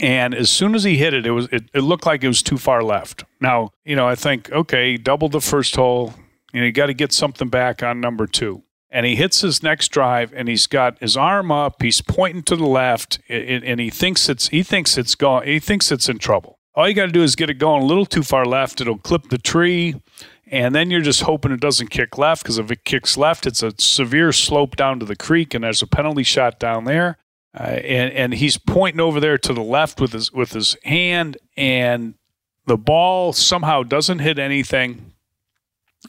and 0.00 0.34
as 0.34 0.50
soon 0.50 0.75
as 0.75 0.84
he 0.84 0.96
hit 0.96 1.14
it, 1.14 1.26
it 1.26 1.30
was 1.32 1.49
it, 1.52 1.64
it 1.75 1.80
looked 1.80 2.06
like 2.06 2.22
it 2.25 2.28
was 2.28 2.42
too 2.42 2.58
far 2.58 2.82
left. 2.82 3.25
Now, 3.40 3.70
you 3.84 3.96
know, 3.96 4.06
I 4.06 4.14
think, 4.14 4.50
okay, 4.50 4.96
double 4.96 5.28
the 5.28 5.40
first 5.40 5.76
hole. 5.76 6.14
You 6.52 6.61
know, 6.61 6.66
you 6.66 6.72
got 6.72 6.87
to 6.87 6.94
get 6.94 7.12
something 7.12 7.49
back 7.49 7.82
on 7.82 8.00
number 8.00 8.26
two. 8.26 8.62
And 8.90 9.06
he 9.06 9.16
hits 9.16 9.40
his 9.40 9.62
next 9.62 9.88
drive, 9.88 10.34
and 10.34 10.49
he's 10.49 10.66
got 10.66 10.99
his 10.99 11.16
arm 11.16 11.50
up. 11.50 11.80
He's 11.80 12.02
pointing 12.02 12.42
to 12.42 12.56
the 12.56 12.66
left, 12.66 13.20
and 13.26 13.80
he 13.80 13.88
thinks 13.88 14.28
it's 14.28 14.49
he 14.49 14.62
thinks 14.62 14.99
it's 14.99 15.14
gone. 15.14 15.46
He 15.46 15.58
thinks 15.58 15.90
it's 15.90 16.11
in 16.11 16.18
trouble. 16.18 16.58
All 16.75 16.87
you 16.87 16.94
got 16.94 17.06
to 17.06 17.12
do 17.12 17.22
is 17.22 17.34
get 17.34 17.49
it 17.49 17.54
going 17.54 17.82
a 17.82 17.87
little 17.87 18.06
too 18.06 18.22
far 18.22 18.44
left. 18.44 18.82
It'll 18.82 18.99
clip 18.99 19.30
the 19.30 19.38
tree, 19.38 19.94
and 20.46 20.75
then 20.75 20.90
you're 20.90 21.00
just 21.00 21.22
hoping 21.22 21.52
it 21.52 21.61
doesn't 21.61 21.88
kick 21.88 22.18
left 22.18 22.42
because 22.42 22.58
if 22.58 22.70
it 22.70 22.84
kicks 22.84 23.16
left, 23.16 23.46
it's 23.46 23.62
a 23.62 23.72
severe 23.78 24.30
slope 24.30 24.76
down 24.76 24.99
to 25.00 25.06
the 25.06 25.16
creek, 25.16 25.54
and 25.54 25.64
there's 25.64 25.80
a 25.80 25.87
penalty 25.87 26.22
shot 26.22 26.58
down 26.58 26.84
there. 26.84 27.16
Uh, 27.59 27.64
and 27.64 28.12
and 28.14 28.35
he's 28.35 28.56
pointing 28.56 29.00
over 29.00 29.21
there 29.21 29.37
to 29.37 29.52
the 29.52 29.62
left 29.62 30.00
with 30.00 30.12
his 30.12 30.32
with 30.32 30.52
his 30.52 30.76
hand, 30.85 31.37
and 31.56 32.14
the 32.66 32.78
ball 32.78 33.32
somehow 33.32 33.82
doesn't 33.82 34.21
hit 34.21 34.38
anything, 34.38 35.12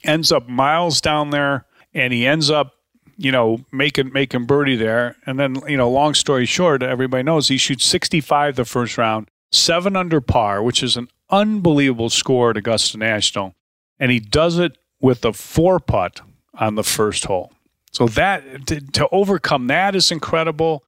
ends 0.04 0.32
up 0.32 0.48
miles 0.48 1.02
down 1.02 1.32
there, 1.32 1.66
and 1.94 2.14
he 2.14 2.26
ends 2.26 2.50
up 2.50 2.76
you 3.18 3.32
know 3.32 3.66
making 3.74 4.14
making 4.14 4.46
birdie 4.46 4.78
there, 4.78 5.18
and 5.26 5.38
then 5.38 5.58
you 5.68 5.76
know 5.76 5.90
long 5.90 6.14
story 6.14 6.46
short, 6.46 6.82
everybody 6.82 7.24
knows 7.24 7.50
he 7.50 7.58
shoots 7.58 7.86
65 7.86 8.56
the 8.56 8.64
first 8.64 8.98
round, 8.98 9.28
seven 9.52 9.98
under 9.98 10.22
par, 10.22 10.64
which 10.64 10.82
is 10.82 10.96
an 10.96 11.10
unbelievable 11.30 12.10
score 12.10 12.52
at 12.52 12.58
Augusta 12.58 12.98
National, 12.98 13.54
and 14.00 14.12
he 14.12 14.20
does 14.20 14.60
it 14.60 14.78
with 15.02 15.26
a 15.26 15.34
four 15.34 15.82
putt 15.82 16.22
on 16.54 16.76
the 16.76 16.84
first 16.84 17.26
hole. 17.26 17.52
So 17.92 18.08
that 18.08 18.66
to, 18.68 18.80
to 18.92 19.08
overcome 19.12 19.68
that 19.68 19.96
is 19.96 20.10
incredible. 20.10 20.84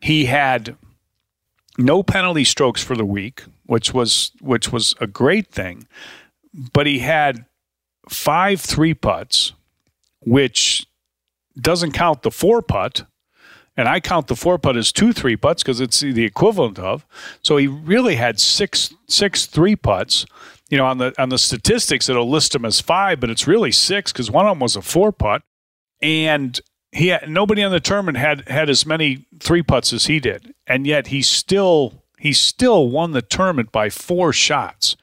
He 0.00 0.26
had 0.26 0.76
no 1.78 2.02
penalty 2.02 2.44
strokes 2.44 2.82
for 2.82 2.96
the 2.96 3.04
week, 3.04 3.44
which 3.66 3.92
was 3.92 4.32
which 4.40 4.72
was 4.72 4.94
a 5.00 5.06
great 5.06 5.48
thing. 5.48 5.86
But 6.72 6.86
he 6.86 7.00
had 7.00 7.46
five 8.08 8.60
three 8.60 8.94
putts, 8.94 9.52
which 10.20 10.86
doesn't 11.58 11.92
count 11.92 12.22
the 12.22 12.30
four 12.30 12.62
putt. 12.62 13.04
And 13.76 13.88
I 13.88 14.00
count 14.00 14.26
the 14.26 14.36
four 14.36 14.58
putt 14.58 14.76
as 14.76 14.92
two 14.92 15.12
three 15.12 15.36
putts 15.36 15.62
because 15.62 15.80
it's 15.80 16.00
the 16.00 16.24
equivalent 16.24 16.78
of. 16.78 17.06
So 17.42 17.56
he 17.56 17.66
really 17.66 18.16
had 18.16 18.40
six 18.40 18.92
six 19.08 19.46
three 19.46 19.76
putts. 19.76 20.26
You 20.68 20.78
know, 20.78 20.86
on 20.86 20.98
the 20.98 21.14
on 21.20 21.30
the 21.30 21.38
statistics, 21.38 22.08
it'll 22.08 22.28
list 22.28 22.52
them 22.52 22.64
as 22.64 22.80
five, 22.80 23.20
but 23.20 23.30
it's 23.30 23.46
really 23.46 23.72
six 23.72 24.12
because 24.12 24.30
one 24.30 24.46
of 24.46 24.52
them 24.52 24.60
was 24.60 24.76
a 24.76 24.82
four 24.82 25.12
putt, 25.12 25.42
and 26.02 26.60
he 26.92 27.08
had, 27.08 27.28
nobody 27.28 27.62
on 27.62 27.70
the 27.70 27.80
tournament 27.80 28.18
had 28.18 28.48
had 28.48 28.68
as 28.68 28.84
many 28.84 29.26
three 29.38 29.62
putts 29.62 29.92
as 29.92 30.06
he 30.06 30.18
did, 30.18 30.54
and 30.66 30.86
yet 30.86 31.08
he 31.08 31.22
still 31.22 32.02
he 32.18 32.32
still 32.32 32.88
won 32.88 33.12
the 33.12 33.22
tournament 33.22 33.72
by 33.72 33.90
four 33.90 34.32
shots. 34.32 34.96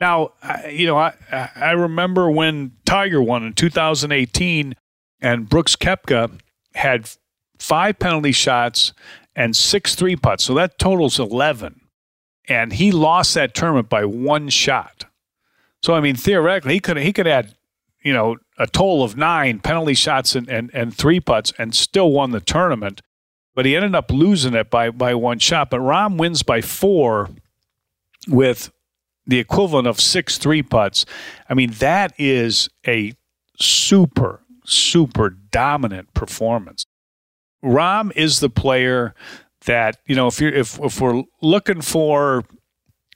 Now, 0.00 0.32
you 0.68 0.86
know, 0.86 0.96
I 0.96 1.14
I 1.56 1.70
remember 1.72 2.30
when 2.30 2.72
Tiger 2.84 3.22
won 3.22 3.44
in 3.44 3.54
2018, 3.54 4.74
and 5.20 5.48
Brooks 5.48 5.76
Koepka 5.76 6.38
had 6.74 7.10
five 7.58 7.98
penalty 7.98 8.32
shots 8.32 8.92
and 9.34 9.56
six 9.56 9.94
three 9.94 10.16
putts, 10.16 10.44
so 10.44 10.54
that 10.54 10.78
totals 10.78 11.18
11, 11.18 11.80
and 12.48 12.74
he 12.74 12.92
lost 12.92 13.34
that 13.34 13.54
tournament 13.54 13.88
by 13.88 14.04
one 14.04 14.50
shot. 14.50 15.06
So 15.82 15.94
I 15.94 16.00
mean, 16.00 16.16
theoretically, 16.16 16.74
he 16.74 16.80
could 16.80 16.98
he 16.98 17.14
could 17.14 17.26
add 17.26 17.54
you 18.02 18.12
know, 18.12 18.36
a 18.60 18.66
total 18.66 19.02
of 19.02 19.16
nine 19.16 19.58
penalty 19.58 19.94
shots 19.94 20.36
and, 20.36 20.48
and, 20.48 20.70
and 20.74 20.94
three 20.94 21.18
putts 21.18 21.50
and 21.58 21.74
still 21.74 22.12
won 22.12 22.30
the 22.30 22.40
tournament. 22.40 23.00
But 23.54 23.64
he 23.64 23.74
ended 23.74 23.94
up 23.94 24.12
losing 24.12 24.54
it 24.54 24.70
by, 24.70 24.90
by 24.90 25.14
one 25.14 25.38
shot. 25.38 25.70
But 25.70 25.80
Rahm 25.80 26.18
wins 26.18 26.42
by 26.42 26.60
four 26.60 27.30
with 28.28 28.70
the 29.26 29.38
equivalent 29.38 29.88
of 29.88 29.98
six 29.98 30.36
three 30.36 30.62
putts. 30.62 31.06
I 31.48 31.54
mean, 31.54 31.70
that 31.78 32.12
is 32.18 32.68
a 32.86 33.14
super, 33.58 34.42
super 34.64 35.30
dominant 35.30 36.12
performance. 36.12 36.84
Rahm 37.64 38.12
is 38.14 38.40
the 38.40 38.50
player 38.50 39.14
that, 39.64 39.98
you 40.06 40.14
know, 40.14 40.26
if 40.26 40.38
you're 40.40 40.52
if 40.52 40.78
if 40.80 41.00
we're 41.00 41.22
looking 41.40 41.80
for 41.80 42.44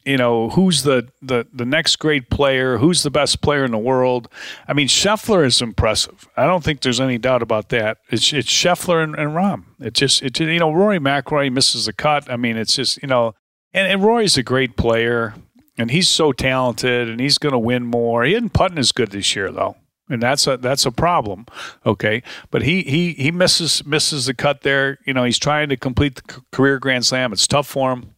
you 0.05 0.17
know 0.17 0.51
who's 0.51 0.83
the, 0.83 1.09
the 1.23 1.47
the 1.53 1.65
next 1.65 1.97
great 1.97 2.31
player? 2.31 2.79
Who's 2.79 3.03
the 3.03 3.11
best 3.11 3.41
player 3.41 3.65
in 3.65 3.71
the 3.71 3.79
world? 3.79 4.29
I 4.69 4.73
mean 4.73 4.89
Scheffler 4.89 5.45
is 5.45 5.63
impressive. 5.63 6.29
I 6.37 6.47
don't 6.47 6.63
think 6.63 6.81
there's 6.81 7.01
any 7.01 7.19
doubt 7.19 7.43
about 7.43 7.71
that. 7.71 7.99
It's 8.11 8.33
it's 8.33 8.49
Scheffler 8.49 9.03
and, 9.03 9.15
and 9.15 9.31
Rahm. 9.31 9.65
It 9.81 9.95
just 9.95 10.23
it 10.23 10.39
you 10.39 10.59
know 10.59 10.73
Rory 10.73 10.99
McIlroy 10.99 11.53
misses 11.53 11.87
the 11.87 11.93
cut. 11.93 12.31
I 12.31 12.37
mean 12.37 12.57
it's 12.57 12.77
just 12.77 13.01
you 13.03 13.09
know 13.09 13.35
and, 13.73 13.91
and 13.91 14.03
Rory's 14.03 14.37
a 14.37 14.43
great 14.43 14.77
player 14.77 15.35
and 15.79 15.91
he's 15.91 16.09
so 16.09 16.33
talented 16.33 17.09
and 17.09 17.19
he's 17.19 17.39
going 17.39 17.53
to 17.53 17.59
win 17.59 17.85
more. 17.85 18.25
He 18.25 18.35
isn't 18.35 18.53
putting 18.53 18.79
as 18.79 18.93
good 18.93 19.11
this 19.11 19.35
year 19.35 19.51
though 19.51 19.77
and 20.11 20.23
that's 20.23 20.47
a 20.47 20.59
that's 20.59 20.85
a 20.85 20.93
problem 20.93 21.47
okay? 21.87 22.23
But 22.51 22.63
he 22.63 22.83
he 22.83 23.15
he 23.15 23.31
misses 23.31 23.85
misses 23.87 24.27
the 24.27 24.35
cut 24.35 24.61
there. 24.61 24.99
You 25.07 25.15
know 25.15 25.25
he's 25.25 25.39
trying 25.39 25.71
to 25.71 25.79
complete 25.79 26.17
the 26.17 26.43
career 26.53 26.79
grand 26.79 27.07
slam. 27.07 27.33
It's 27.33 27.47
tough 27.47 27.67
for 27.67 27.93
him 27.93 28.14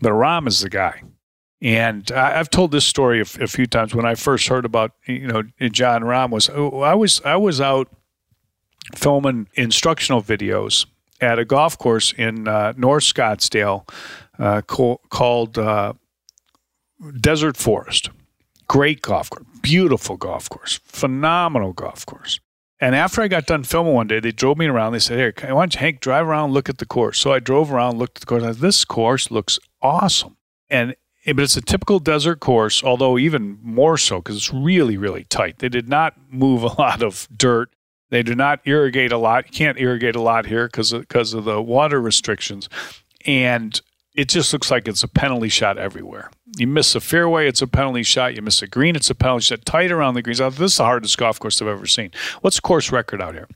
but 0.00 0.12
Rahm 0.12 0.46
is 0.46 0.60
the 0.60 0.68
guy. 0.68 1.02
And 1.62 2.10
I, 2.12 2.36
have 2.36 2.50
told 2.50 2.72
this 2.72 2.84
story 2.84 3.20
a, 3.20 3.22
a, 3.22 3.46
few 3.46 3.66
times. 3.66 3.94
When 3.94 4.04
I 4.04 4.16
first 4.16 4.48
heard 4.48 4.66
about 4.66 4.92
you 5.06 5.26
know 5.26 5.44
Jon 5.70 6.02
Rahm 6.02 6.30
was 6.30 6.50
oh, 6.50 6.80
I 6.80 6.94
was 6.94 7.22
I 7.24 7.36
was 7.36 7.60
out 7.60 7.88
filming 8.94 9.48
instructional 9.54 10.20
videos 10.20 10.84
at 11.22 11.38
a 11.38 11.44
golf 11.44 11.78
course 11.78 12.12
in 12.12 12.48
uh, 12.48 12.74
North 12.76 13.04
Scottsdale 13.04 13.88
uh, 14.38 14.60
co- 14.62 15.00
called 15.08 15.56
uh, 15.56 15.94
Desert 17.18 17.56
Forest. 17.56 18.10
Great 18.68 19.00
golf 19.00 19.30
course, 19.30 19.46
beautiful 19.62 20.16
golf 20.16 20.48
course, 20.50 20.80
phenomenal 20.84 21.72
golf 21.72 22.04
course. 22.04 22.40
And 22.80 22.94
after 22.94 23.22
I 23.22 23.28
got 23.28 23.46
done 23.46 23.64
filming 23.64 23.94
one 23.94 24.08
day, 24.08 24.20
they 24.20 24.32
drove 24.32 24.58
me 24.58 24.66
around. 24.66 24.92
They 24.92 24.98
said, 24.98 25.34
"Hey, 25.38 25.52
why 25.52 25.62
don't 25.62 25.74
you, 25.74 25.80
Hank, 25.80 26.00
drive 26.00 26.26
around, 26.26 26.52
look 26.52 26.68
at 26.68 26.78
the 26.78 26.86
course." 26.86 27.18
So 27.18 27.32
I 27.32 27.38
drove 27.38 27.72
around, 27.72 27.98
looked 27.98 28.18
at 28.18 28.20
the 28.20 28.26
course. 28.26 28.42
Said, 28.42 28.56
this 28.56 28.84
course 28.84 29.30
looks 29.30 29.58
awesome, 29.84 30.36
and 30.68 30.96
but 31.26 31.38
it's 31.38 31.56
a 31.56 31.62
typical 31.62 32.00
desert 32.00 32.40
course, 32.40 32.82
although 32.82 33.16
even 33.16 33.58
more 33.62 33.96
so 33.96 34.18
because 34.18 34.36
it's 34.36 34.52
really, 34.52 34.96
really 34.96 35.24
tight. 35.24 35.58
They 35.58 35.68
did 35.68 35.88
not 35.88 36.14
move 36.30 36.62
a 36.62 36.66
lot 36.80 37.02
of 37.02 37.28
dirt. 37.34 37.70
They 38.10 38.22
do 38.22 38.34
not 38.34 38.60
irrigate 38.64 39.12
a 39.12 39.18
lot. 39.18 39.46
You 39.46 39.52
can't 39.52 39.78
irrigate 39.78 40.16
a 40.16 40.20
lot 40.20 40.46
here 40.46 40.66
because 40.66 40.92
because 40.92 41.32
of 41.32 41.44
the 41.44 41.62
water 41.62 42.00
restrictions, 42.00 42.68
and 43.24 43.80
it 44.14 44.28
just 44.28 44.52
looks 44.52 44.70
like 44.70 44.86
it's 44.86 45.02
a 45.02 45.08
penalty 45.08 45.48
shot 45.48 45.78
everywhere. 45.78 46.30
You 46.56 46.66
miss 46.66 46.94
a 46.94 47.00
fairway, 47.00 47.48
it's 47.48 47.62
a 47.62 47.66
penalty 47.66 48.04
shot. 48.04 48.36
You 48.36 48.42
miss 48.42 48.62
a 48.62 48.66
green, 48.66 48.94
it's 48.94 49.10
a 49.10 49.14
penalty 49.14 49.44
shot. 49.44 49.64
Tight 49.64 49.90
around 49.90 50.14
the 50.14 50.22
greens. 50.22 50.38
This 50.38 50.72
is 50.72 50.76
the 50.76 50.84
hardest 50.84 51.18
golf 51.18 51.40
course 51.40 51.60
I've 51.60 51.68
ever 51.68 51.86
seen. 51.86 52.10
What's 52.40 52.56
the 52.56 52.62
course 52.62 52.92
record 52.92 53.20
out 53.20 53.34
here? 53.34 53.48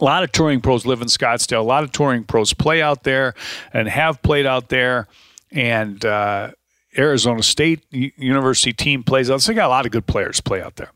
A 0.00 0.04
lot 0.04 0.22
of 0.22 0.30
touring 0.30 0.60
pros 0.60 0.84
live 0.84 1.00
in 1.00 1.08
Scottsdale. 1.08 1.60
A 1.60 1.62
lot 1.62 1.82
of 1.82 1.90
touring 1.90 2.22
pros 2.22 2.52
play 2.52 2.82
out 2.82 3.02
there 3.02 3.34
and 3.72 3.88
have 3.88 4.22
played 4.22 4.46
out 4.46 4.68
there. 4.68 5.08
And 5.52 6.04
uh, 6.04 6.50
Arizona 6.96 7.42
State 7.42 7.84
University 7.90 8.72
team 8.72 9.02
plays 9.02 9.30
out. 9.30 9.42
So 9.42 9.52
they 9.52 9.56
got 9.56 9.66
a 9.66 9.68
lot 9.68 9.86
of 9.86 9.92
good 9.92 10.06
players 10.06 10.40
play 10.40 10.62
out 10.62 10.76
there. 10.76 10.90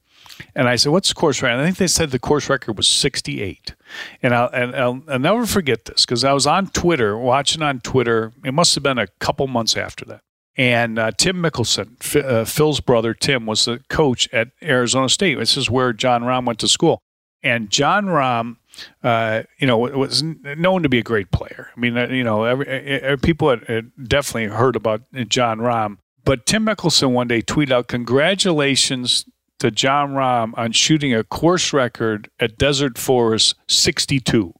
And 0.54 0.68
I 0.68 0.76
said, 0.76 0.90
"What's 0.90 1.10
the 1.10 1.14
course 1.14 1.42
record?" 1.42 1.60
I 1.60 1.64
think 1.64 1.76
they 1.76 1.86
said 1.86 2.10
the 2.10 2.18
course 2.18 2.48
record 2.48 2.76
was 2.76 2.88
68. 2.88 3.74
And 4.22 4.34
I'll, 4.34 4.48
and 4.48 4.74
I'll, 4.74 5.02
I'll 5.08 5.18
never 5.18 5.46
forget 5.46 5.84
this 5.84 6.04
because 6.06 6.24
I 6.24 6.32
was 6.32 6.46
on 6.46 6.68
Twitter, 6.68 7.16
watching 7.16 7.62
on 7.62 7.80
Twitter. 7.80 8.32
It 8.44 8.54
must 8.54 8.74
have 8.74 8.82
been 8.82 8.98
a 8.98 9.06
couple 9.18 9.46
months 9.46 9.76
after 9.76 10.04
that. 10.06 10.22
And 10.56 10.98
uh, 10.98 11.10
Tim 11.12 11.42
Mickelson, 11.42 11.96
F- 12.00 12.24
uh, 12.24 12.44
Phil's 12.44 12.80
brother 12.80 13.14
Tim, 13.14 13.46
was 13.46 13.64
the 13.64 13.80
coach 13.88 14.28
at 14.32 14.48
Arizona 14.62 15.08
State. 15.08 15.38
This 15.38 15.56
is 15.56 15.70
where 15.70 15.92
Jon 15.92 16.22
Rahm 16.22 16.44
went 16.46 16.58
to 16.60 16.68
school. 16.68 17.00
And 17.42 17.70
Jon 17.70 18.06
Rahm, 18.06 18.56
uh, 19.02 19.42
you 19.58 19.66
know, 19.66 19.78
was 19.78 20.22
known 20.22 20.82
to 20.82 20.88
be 20.88 20.98
a 20.98 21.02
great 21.02 21.30
player. 21.30 21.70
I 21.76 21.80
mean, 21.80 21.96
uh, 21.96 22.08
you 22.08 22.24
know, 22.24 22.44
every, 22.44 22.66
every, 22.66 23.18
people 23.18 23.50
had, 23.50 23.64
had 23.64 23.90
definitely 24.08 24.46
heard 24.56 24.76
about 24.76 25.02
Jon 25.28 25.58
Rahm. 25.58 25.98
But 26.24 26.46
Tim 26.46 26.66
Mickelson 26.66 27.12
one 27.12 27.28
day 27.28 27.42
tweeted 27.42 27.72
out, 27.72 27.88
"Congratulations 27.88 29.24
to 29.60 29.70
Jon 29.70 30.12
Rahm 30.12 30.52
on 30.56 30.72
shooting 30.72 31.14
a 31.14 31.22
course 31.22 31.72
record 31.72 32.30
at 32.40 32.58
Desert 32.58 32.98
Forest 32.98 33.54
62. 33.68 34.54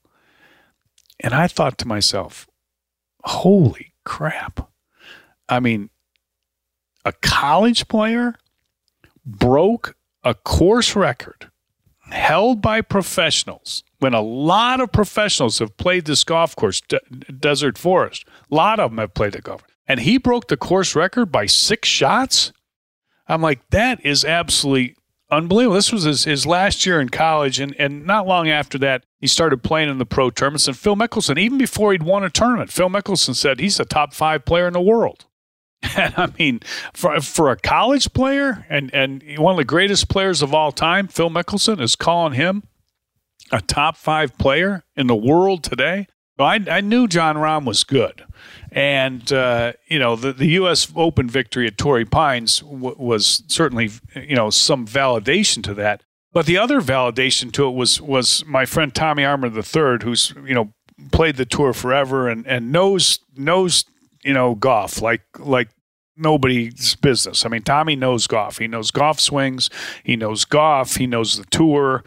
And 1.19 1.35
I 1.35 1.49
thought 1.49 1.79
to 1.79 1.89
myself, 1.89 2.47
holy 3.25 3.95
crap. 4.05 4.71
I 5.49 5.59
mean, 5.59 5.91
a 7.05 7.13
college 7.13 7.89
player 7.89 8.35
broke 9.25 9.97
a 10.23 10.35
course 10.35 10.95
record 10.95 11.51
held 12.13 12.61
by 12.61 12.81
professionals 12.81 13.83
when 13.99 14.15
a 14.15 14.21
lot 14.21 14.81
of 14.81 14.93
professionals 14.93 15.59
have 15.59 15.77
played 15.77 16.07
this 16.07 16.25
golf 16.25 16.57
course, 16.57 16.83
Desert 17.39 17.79
Forest. 17.79 18.27
A 18.51 18.55
lot 18.55 18.81
of 18.81 18.91
them 18.91 18.99
have 18.99 19.15
played 19.15 19.33
the 19.33 19.43
golf. 19.43 19.63
And 19.87 20.01
he 20.01 20.19
broke 20.19 20.49
the 20.49 20.57
course 20.57 20.95
record 20.95 21.33
by 21.33 21.47
six 21.47 21.89
shots. 21.89 22.53
I'm 23.29 23.43
like, 23.43 23.61
that 23.71 24.05
is 24.05 24.25
absolutely 24.25 24.97
unbelievable. 25.31 25.75
This 25.75 25.93
was 25.93 26.05
his, 26.05 26.25
his 26.25 26.47
last 26.47 26.87
year 26.87 27.01
in 27.01 27.09
college, 27.09 27.61
and, 27.61 27.75
and 27.79 28.07
not 28.07 28.27
long 28.27 28.49
after 28.49 28.79
that, 28.79 29.05
he 29.19 29.27
started 29.27 29.63
playing 29.63 29.89
in 29.89 29.99
the 29.99 30.07
pro 30.07 30.31
tournaments. 30.31 30.67
And 30.67 30.77
Phil 30.77 30.97
Mickelson, 30.97 31.39
even 31.39 31.59
before 31.59 31.93
he'd 31.93 32.03
won 32.03 32.25
a 32.25 32.31
tournament, 32.31 32.73
Phil 32.73 32.89
Mickelson 32.89 33.35
said 33.35 33.61
he's 33.61 33.79
a 33.79 33.85
top 33.85 34.15
five 34.15 34.45
player 34.45 34.67
in 34.67 34.73
the 34.73 34.81
world. 34.81 35.27
And 35.97 36.15
I 36.17 36.29
mean, 36.39 36.61
for, 36.93 37.21
for 37.21 37.51
a 37.51 37.57
college 37.57 38.13
player 38.13 38.65
and, 38.69 38.95
and 38.95 39.25
one 39.39 39.55
of 39.55 39.57
the 39.57 39.65
greatest 39.65 40.09
players 40.09 40.41
of 40.41 40.55
all 40.55 40.73
time, 40.73 41.09
Phil 41.09 41.31
Mickelson 41.31 41.81
is 41.81 41.97
calling 41.97 42.35
him 42.35 42.63
a 43.51 43.61
top 43.61 43.97
five 43.97 44.39
player 44.39 44.85
in 44.95 45.09
the 45.09 45.17
world 45.17 45.65
today. 45.65 46.07
I, 46.39 46.65
I 46.71 46.81
knew 46.81 47.07
Jon 47.07 47.37
Rahm 47.37 47.65
was 47.65 47.85
good. 47.85 48.25
And, 48.73 49.33
uh, 49.33 49.73
you 49.89 49.99
know, 49.99 50.17
the, 50.17 50.33
the 50.33 50.47
U.S. 50.49 50.91
Open 50.95 51.29
victory 51.29 51.67
at 51.67 51.77
Torrey 51.77 52.05
Pines 52.05 52.61
w- 52.61 52.97
was 52.99 53.43
certainly, 53.49 53.91
you 54.15 54.37
know, 54.37 54.51
some 54.51 54.87
validation 54.87 55.63
to 55.65 55.75
that. 55.75 56.03
But 56.33 56.47
the 56.47 56.59
other 56.59 56.81
validation 56.81 57.53
to 57.53 57.67
it 57.67 57.73
was 57.73 58.01
was 58.01 58.45
my 58.47 58.65
friend 58.65 58.95
Tommy 58.95 59.25
Armour 59.25 59.49
III, 59.49 59.99
who's, 60.03 60.33
you 60.47 60.55
know, 60.55 60.73
played 61.11 61.37
the 61.37 61.45
tour 61.45 61.73
forever 61.73 62.29
and, 62.29 62.47
and 62.47 62.71
knows 62.71 63.19
knows, 63.37 63.85
you 64.25 64.33
know, 64.33 64.55
golf 64.55 65.01
like 65.01 65.23
like 65.39 65.69
nobody's 66.17 66.95
business. 66.97 67.45
I 67.45 67.49
mean, 67.49 67.63
Tommy 67.63 67.97
knows 67.97 68.27
golf. 68.27 68.59
He 68.59 68.69
knows 68.69 68.91
golf 68.91 69.19
swings. 69.21 69.71
He 70.05 70.17
knows 70.17 70.45
golf. 70.45 70.97
He 70.97 71.07
knows 71.07 71.37
the 71.37 71.45
tour. 71.47 72.05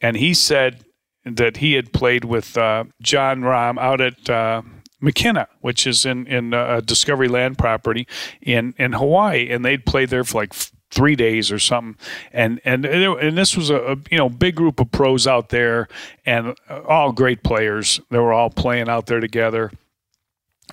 And 0.00 0.16
he 0.16 0.32
said 0.32 0.84
that 1.24 1.58
he 1.58 1.74
had 1.74 1.92
played 1.92 2.24
with 2.24 2.56
uh, 2.56 2.84
Jon 3.02 3.40
Rahm 3.40 3.78
out 3.78 4.00
at 4.00 4.30
uh, 4.30 4.62
Makena, 5.02 5.46
which 5.60 5.86
is 5.86 6.06
in 6.06 6.26
in 6.26 6.54
a 6.54 6.80
Discovery 6.80 7.28
Land 7.28 7.58
property 7.58 8.06
in 8.40 8.74
in 8.78 8.92
Hawaii, 8.92 9.48
and 9.50 9.64
they'd 9.64 9.84
played 9.84 10.10
there 10.10 10.24
for 10.24 10.38
like 10.38 10.54
three 10.90 11.16
days 11.16 11.52
or 11.52 11.58
something. 11.58 11.96
And 12.32 12.60
and 12.64 12.84
and 12.84 13.36
this 13.36 13.56
was 13.56 13.70
a, 13.70 13.76
a, 13.76 13.96
you 14.10 14.18
know 14.18 14.28
big 14.28 14.54
group 14.56 14.80
of 14.80 14.90
pros 14.90 15.26
out 15.26 15.50
there, 15.50 15.88
and 16.24 16.56
all 16.68 17.12
great 17.12 17.42
players. 17.42 18.00
They 18.10 18.18
were 18.18 18.32
all 18.32 18.50
playing 18.50 18.88
out 18.88 19.06
there 19.06 19.20
together. 19.20 19.70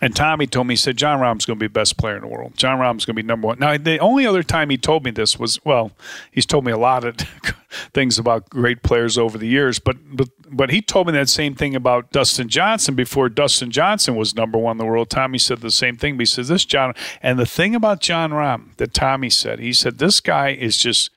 And 0.02 0.14
Tommy 0.14 0.46
told 0.46 0.68
me, 0.68 0.74
he 0.74 0.78
said, 0.78 0.98
Jon 0.98 1.20
Rahm's 1.20 1.46
going 1.46 1.58
to 1.58 1.64
be 1.64 1.72
best 1.72 1.98
player 1.98 2.18
in 2.18 2.22
the 2.22 2.28
world. 2.28 2.58
Jon 2.58 2.80
Rahm's 2.80 3.06
going 3.06 3.16
to 3.16 3.24
be 3.24 3.26
number 3.26 3.48
one. 3.48 3.60
Now, 3.60 3.78
the 3.78 3.98
only 4.00 4.28
other 4.28 4.44
time 4.44 4.70
he 4.70 4.78
told 4.78 5.06
me 5.06 5.12
this 5.12 5.40
was, 5.40 5.64
well, 5.64 5.92
he's 6.32 6.46
told 6.46 6.66
me 6.66 6.74
a 6.74 6.78
lot 6.78 7.06
of 7.06 7.16
things 7.94 8.20
about 8.20 8.50
great 8.50 8.84
players 8.84 9.18
over 9.18 9.38
the 9.38 9.48
years, 9.48 9.80
but, 9.80 9.96
but, 10.12 10.28
but 10.50 10.70
he 10.70 10.82
told 10.82 11.08
me 11.08 11.14
that 11.14 11.30
same 11.30 11.56
thing 11.56 11.76
about 11.76 12.12
Dustin 12.12 12.50
Johnson 12.50 12.94
before 12.94 13.30
Dustin 13.30 13.72
Johnson 13.72 14.18
was 14.18 14.36
number 14.36 14.58
one 14.58 14.74
in 14.74 14.78
the 14.80 14.86
world. 14.86 15.10
Tommy 15.10 15.38
said 15.38 15.62
the 15.62 15.72
same 15.72 15.96
thing, 15.96 16.18
but 16.18 16.22
he 16.22 16.26
said, 16.26 16.46
this 16.46 16.66
Jon, 16.66 16.94
and 17.22 17.40
the 17.40 17.46
thing 17.46 17.74
about 17.74 18.02
Jon 18.02 18.32
Rahm 18.32 18.76
that 18.76 18.94
Tommy 18.94 19.30
said, 19.30 19.60
he 19.60 19.72
said, 19.72 19.98
this 19.98 20.20
guy 20.20 20.50
is 20.50 20.76
just 20.78 21.10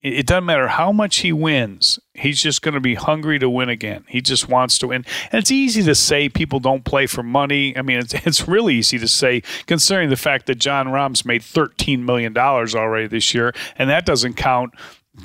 it 0.00 0.26
doesn't 0.26 0.44
matter 0.44 0.68
how 0.68 0.92
much 0.92 1.18
he 1.18 1.32
wins. 1.32 1.98
He's 2.14 2.40
just 2.40 2.62
going 2.62 2.74
to 2.74 2.80
be 2.80 2.94
hungry 2.94 3.38
to 3.40 3.50
win 3.50 3.68
again. 3.68 4.04
He 4.08 4.20
just 4.20 4.48
wants 4.48 4.78
to 4.78 4.88
win. 4.88 5.04
And 5.32 5.40
it's 5.40 5.50
easy 5.50 5.82
to 5.82 5.94
say 5.94 6.28
people 6.28 6.60
don't 6.60 6.84
play 6.84 7.06
for 7.06 7.24
money. 7.24 7.76
I 7.76 7.82
mean, 7.82 7.98
it's, 7.98 8.14
it's 8.26 8.46
really 8.46 8.76
easy 8.76 8.98
to 8.98 9.08
say, 9.08 9.42
considering 9.66 10.10
the 10.10 10.16
fact 10.16 10.46
that 10.46 10.56
Jon 10.56 10.86
Rahm's 10.86 11.24
made 11.24 11.42
$13 11.42 12.00
million 12.00 12.36
already 12.36 13.08
this 13.08 13.34
year, 13.34 13.52
and 13.76 13.90
that 13.90 14.06
doesn't 14.06 14.34
count 14.34 14.72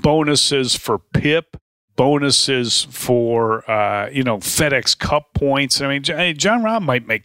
bonuses 0.02 0.76
for 0.76 0.98
PIP, 0.98 1.58
bonuses 1.96 2.88
for, 2.90 3.70
uh, 3.70 4.10
you 4.10 4.24
know, 4.24 4.38
FedEx 4.38 4.98
Cup 4.98 5.36
points. 5.36 5.82
I 5.82 5.88
mean, 5.88 6.04
Jon 6.04 6.64
Rahm 6.64 6.82
might 6.82 7.06
make 7.06 7.24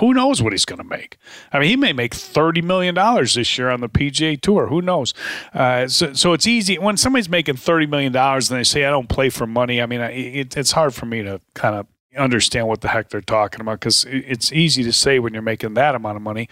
who 0.00 0.14
knows 0.14 0.42
what 0.42 0.52
he's 0.52 0.64
going 0.64 0.78
to 0.78 0.84
make? 0.84 1.18
I 1.52 1.58
mean, 1.58 1.68
he 1.68 1.76
may 1.76 1.92
make 1.92 2.14
thirty 2.14 2.62
million 2.62 2.94
dollars 2.94 3.34
this 3.34 3.58
year 3.58 3.70
on 3.70 3.80
the 3.80 3.88
PGA 3.88 4.40
Tour. 4.40 4.68
Who 4.68 4.80
knows? 4.80 5.12
Uh, 5.52 5.88
so, 5.88 6.12
so 6.12 6.32
it's 6.32 6.46
easy 6.46 6.78
when 6.78 6.96
somebody's 6.96 7.28
making 7.28 7.56
thirty 7.56 7.86
million 7.86 8.12
dollars 8.12 8.50
and 8.50 8.58
they 8.58 8.64
say, 8.64 8.84
"I 8.84 8.90
don't 8.90 9.08
play 9.08 9.28
for 9.28 9.46
money." 9.46 9.82
I 9.82 9.86
mean, 9.86 10.00
it, 10.00 10.56
it's 10.56 10.72
hard 10.72 10.94
for 10.94 11.06
me 11.06 11.22
to 11.22 11.40
kind 11.54 11.74
of 11.74 11.86
understand 12.16 12.68
what 12.68 12.80
the 12.80 12.88
heck 12.88 13.08
they're 13.08 13.20
talking 13.20 13.60
about 13.60 13.80
because 13.80 14.04
it's 14.08 14.52
easy 14.52 14.84
to 14.84 14.92
say 14.92 15.18
when 15.18 15.32
you're 15.32 15.42
making 15.42 15.74
that 15.74 15.94
amount 15.94 16.16
of 16.16 16.22
money. 16.22 16.48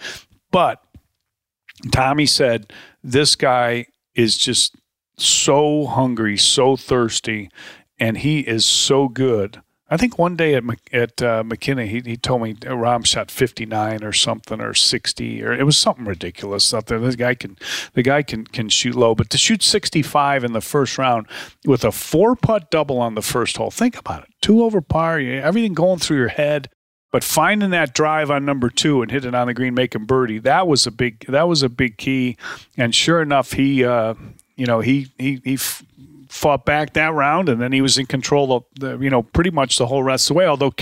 But 0.51 0.83
Tommy 1.91 2.25
said 2.25 2.73
this 3.03 3.35
guy 3.35 3.87
is 4.15 4.37
just 4.37 4.75
so 5.17 5.85
hungry, 5.85 6.37
so 6.37 6.75
thirsty, 6.75 7.49
and 7.99 8.17
he 8.17 8.41
is 8.41 8.65
so 8.65 9.07
good 9.07 9.61
I 9.91 9.97
think 9.97 10.17
one 10.17 10.37
day 10.37 10.55
at 10.55 10.63
at 10.93 11.21
uh, 11.21 11.43
McKinney, 11.43 11.87
he, 11.87 11.99
he 11.99 12.15
told 12.15 12.41
me 12.41 12.53
Rahm 12.53 13.05
shot 13.05 13.29
59 13.29 14.05
or 14.05 14.13
something 14.13 14.61
or 14.61 14.73
60 14.73 15.43
or 15.43 15.51
it 15.51 15.65
was 15.65 15.77
something 15.77 16.05
ridiculous. 16.05 16.63
Something 16.63 17.01
this 17.01 17.17
guy 17.17 17.35
can 17.35 17.57
the 17.93 18.01
guy 18.01 18.23
can 18.23 18.45
can 18.45 18.69
shoot 18.69 18.95
low, 18.95 19.13
but 19.13 19.29
to 19.31 19.37
shoot 19.37 19.61
65 19.61 20.45
in 20.45 20.53
the 20.53 20.61
first 20.61 20.97
round 20.97 21.27
with 21.65 21.83
a 21.83 21.91
four 21.91 22.37
putt 22.37 22.71
double 22.71 22.99
on 22.99 23.15
the 23.15 23.21
first 23.21 23.57
hole, 23.57 23.69
think 23.69 23.97
about 23.97 24.23
it. 24.23 24.29
Two 24.41 24.63
over 24.63 24.79
par, 24.79 25.19
everything 25.19 25.73
going 25.73 25.99
through 25.99 26.17
your 26.17 26.29
head. 26.29 26.69
But 27.11 27.25
finding 27.25 27.71
that 27.71 27.93
drive 27.93 28.31
on 28.31 28.45
number 28.45 28.69
two 28.69 29.01
and 29.01 29.11
hitting 29.11 29.35
on 29.35 29.47
the 29.47 29.53
green, 29.53 29.73
making 29.73 30.05
birdie, 30.05 30.39
that 30.39 30.65
was 30.65 30.87
a 30.87 30.91
big 30.91 31.25
that 31.27 31.49
was 31.49 31.61
a 31.61 31.67
big 31.67 31.97
key. 31.97 32.37
And 32.77 32.95
sure 32.95 33.21
enough, 33.21 33.51
he 33.51 33.83
uh, 33.83 34.13
you 34.55 34.65
know 34.65 34.79
he 34.79 35.11
he 35.19 35.41
he 35.43 35.57
fought 36.31 36.65
back 36.65 36.93
that 36.93 37.13
round, 37.13 37.49
and 37.49 37.61
then 37.61 37.73
he 37.73 37.81
was 37.81 37.97
in 37.97 38.05
control 38.05 38.53
of 38.53 38.63
the, 38.79 38.97
you 38.99 39.09
know, 39.09 39.21
pretty 39.21 39.51
much 39.51 39.77
the 39.77 39.85
whole 39.85 40.01
rest 40.01 40.29
of 40.29 40.33
the 40.33 40.37
way. 40.37 40.45
Although, 40.45 40.73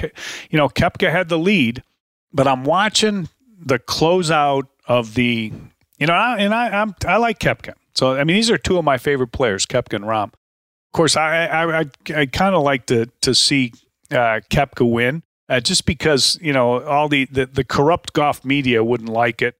you 0.50 0.58
know, 0.58 0.70
Koepka 0.70 1.12
had 1.12 1.28
the 1.28 1.40
lead, 1.40 1.84
but 2.32 2.48
I'm 2.48 2.64
watching 2.64 3.30
the 3.60 3.80
closeout 3.80 4.68
of 4.88 5.16
the, 5.16 5.52
you 5.98 6.08
know, 6.08 6.14
and 6.14 6.54
I 6.54 6.82
I'm, 6.82 6.96
I 7.06 7.18
like 7.18 7.40
Koepka. 7.40 7.74
So 7.96 8.16
I 8.16 8.24
mean, 8.24 8.36
these 8.36 8.52
are 8.52 8.58
two 8.58 8.78
of 8.78 8.86
my 8.86 8.98
favorite 8.98 9.32
players, 9.32 9.66
Koepka 9.66 9.96
and 9.96 10.06
Rahm. 10.06 10.26
Of 10.26 10.94
course, 10.94 11.18
I 11.18 11.46
I 11.48 11.80
I, 11.80 11.86
I 12.16 12.26
kind 12.28 12.56
of 12.56 12.62
like 12.62 12.86
to 12.86 13.08
to 13.22 13.34
see 13.34 13.74
uh, 14.12 14.42
Koepka 14.50 14.90
win. 14.90 15.24
Uh, 15.50 15.60
just 15.60 15.88
because 15.88 16.38
you 16.44 16.54
know 16.54 16.84
all 16.84 17.10
the, 17.10 17.26
the, 17.26 17.48
the 17.48 17.64
corrupt 17.64 18.14
golf 18.14 18.46
media 18.46 18.84
wouldn't 18.84 19.10
like 19.10 19.42
it, 19.42 19.56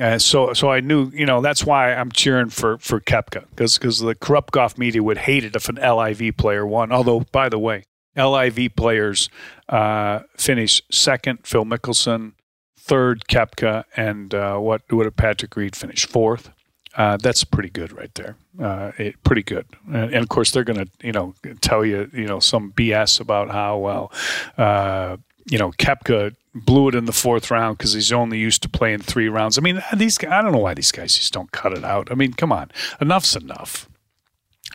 uh, 0.00 0.18
so, 0.18 0.52
so 0.54 0.70
I 0.70 0.80
knew, 0.80 1.10
you 1.10 1.26
know, 1.26 1.40
that's 1.40 1.64
why 1.64 1.92
I'm 1.92 2.10
cheering 2.10 2.48
for 2.48 2.78
for 2.78 3.00
Koepka 3.00 3.48
because 3.50 3.78
because 3.78 3.98
the 3.98 4.14
corrupt 4.14 4.52
golf 4.52 4.78
media 4.78 5.02
would 5.02 5.18
hate 5.18 5.44
it 5.44 5.54
if 5.54 5.68
an 5.68 5.76
LIV 5.76 6.36
player 6.36 6.66
won. 6.66 6.90
Although, 6.90 7.20
by 7.32 7.48
the 7.48 7.58
way, 7.58 7.84
LIV 8.16 8.76
players 8.76 9.28
uh, 9.68 10.20
finish 10.36 10.82
second. 10.90 11.40
Phil 11.44 11.64
Mickelson, 11.64 12.32
third. 12.78 13.24
Koepka, 13.28 13.84
and 13.96 14.34
uh, 14.34 14.56
what 14.58 14.88
did 14.88 15.16
Patrick 15.16 15.54
Reed 15.56 15.76
finish 15.76 16.06
fourth? 16.06 16.50
Uh, 16.96 17.16
that's 17.16 17.44
pretty 17.44 17.70
good 17.70 17.92
right 17.92 18.12
there. 18.14 18.36
Uh, 18.60 18.90
it, 18.98 19.22
pretty 19.22 19.42
good. 19.42 19.66
And, 19.86 20.12
and, 20.12 20.16
of 20.16 20.28
course, 20.28 20.50
they're 20.50 20.64
going 20.64 20.86
to, 20.86 21.06
you 21.06 21.12
know, 21.12 21.34
tell 21.60 21.84
you, 21.84 22.10
you 22.12 22.26
know, 22.26 22.40
some 22.40 22.72
BS 22.72 23.20
about 23.20 23.50
how 23.50 23.78
well, 23.78 24.12
uh, 24.58 25.16
you 25.46 25.58
know, 25.58 25.70
Koepka 25.72 26.34
blew 26.54 26.88
it 26.88 26.94
in 26.94 27.04
the 27.04 27.12
fourth 27.12 27.50
round 27.50 27.78
because 27.78 27.92
he's 27.92 28.12
only 28.12 28.38
used 28.38 28.62
to 28.62 28.68
playing 28.68 29.00
three 29.00 29.28
rounds. 29.28 29.58
I 29.58 29.60
mean, 29.60 29.82
these 29.94 30.18
I 30.24 30.42
don't 30.42 30.52
know 30.52 30.58
why 30.58 30.74
these 30.74 30.92
guys 30.92 31.16
just 31.16 31.32
don't 31.32 31.52
cut 31.52 31.72
it 31.72 31.84
out. 31.84 32.10
I 32.10 32.14
mean, 32.14 32.32
come 32.32 32.52
on, 32.52 32.70
enough's 33.00 33.36
enough. 33.36 33.88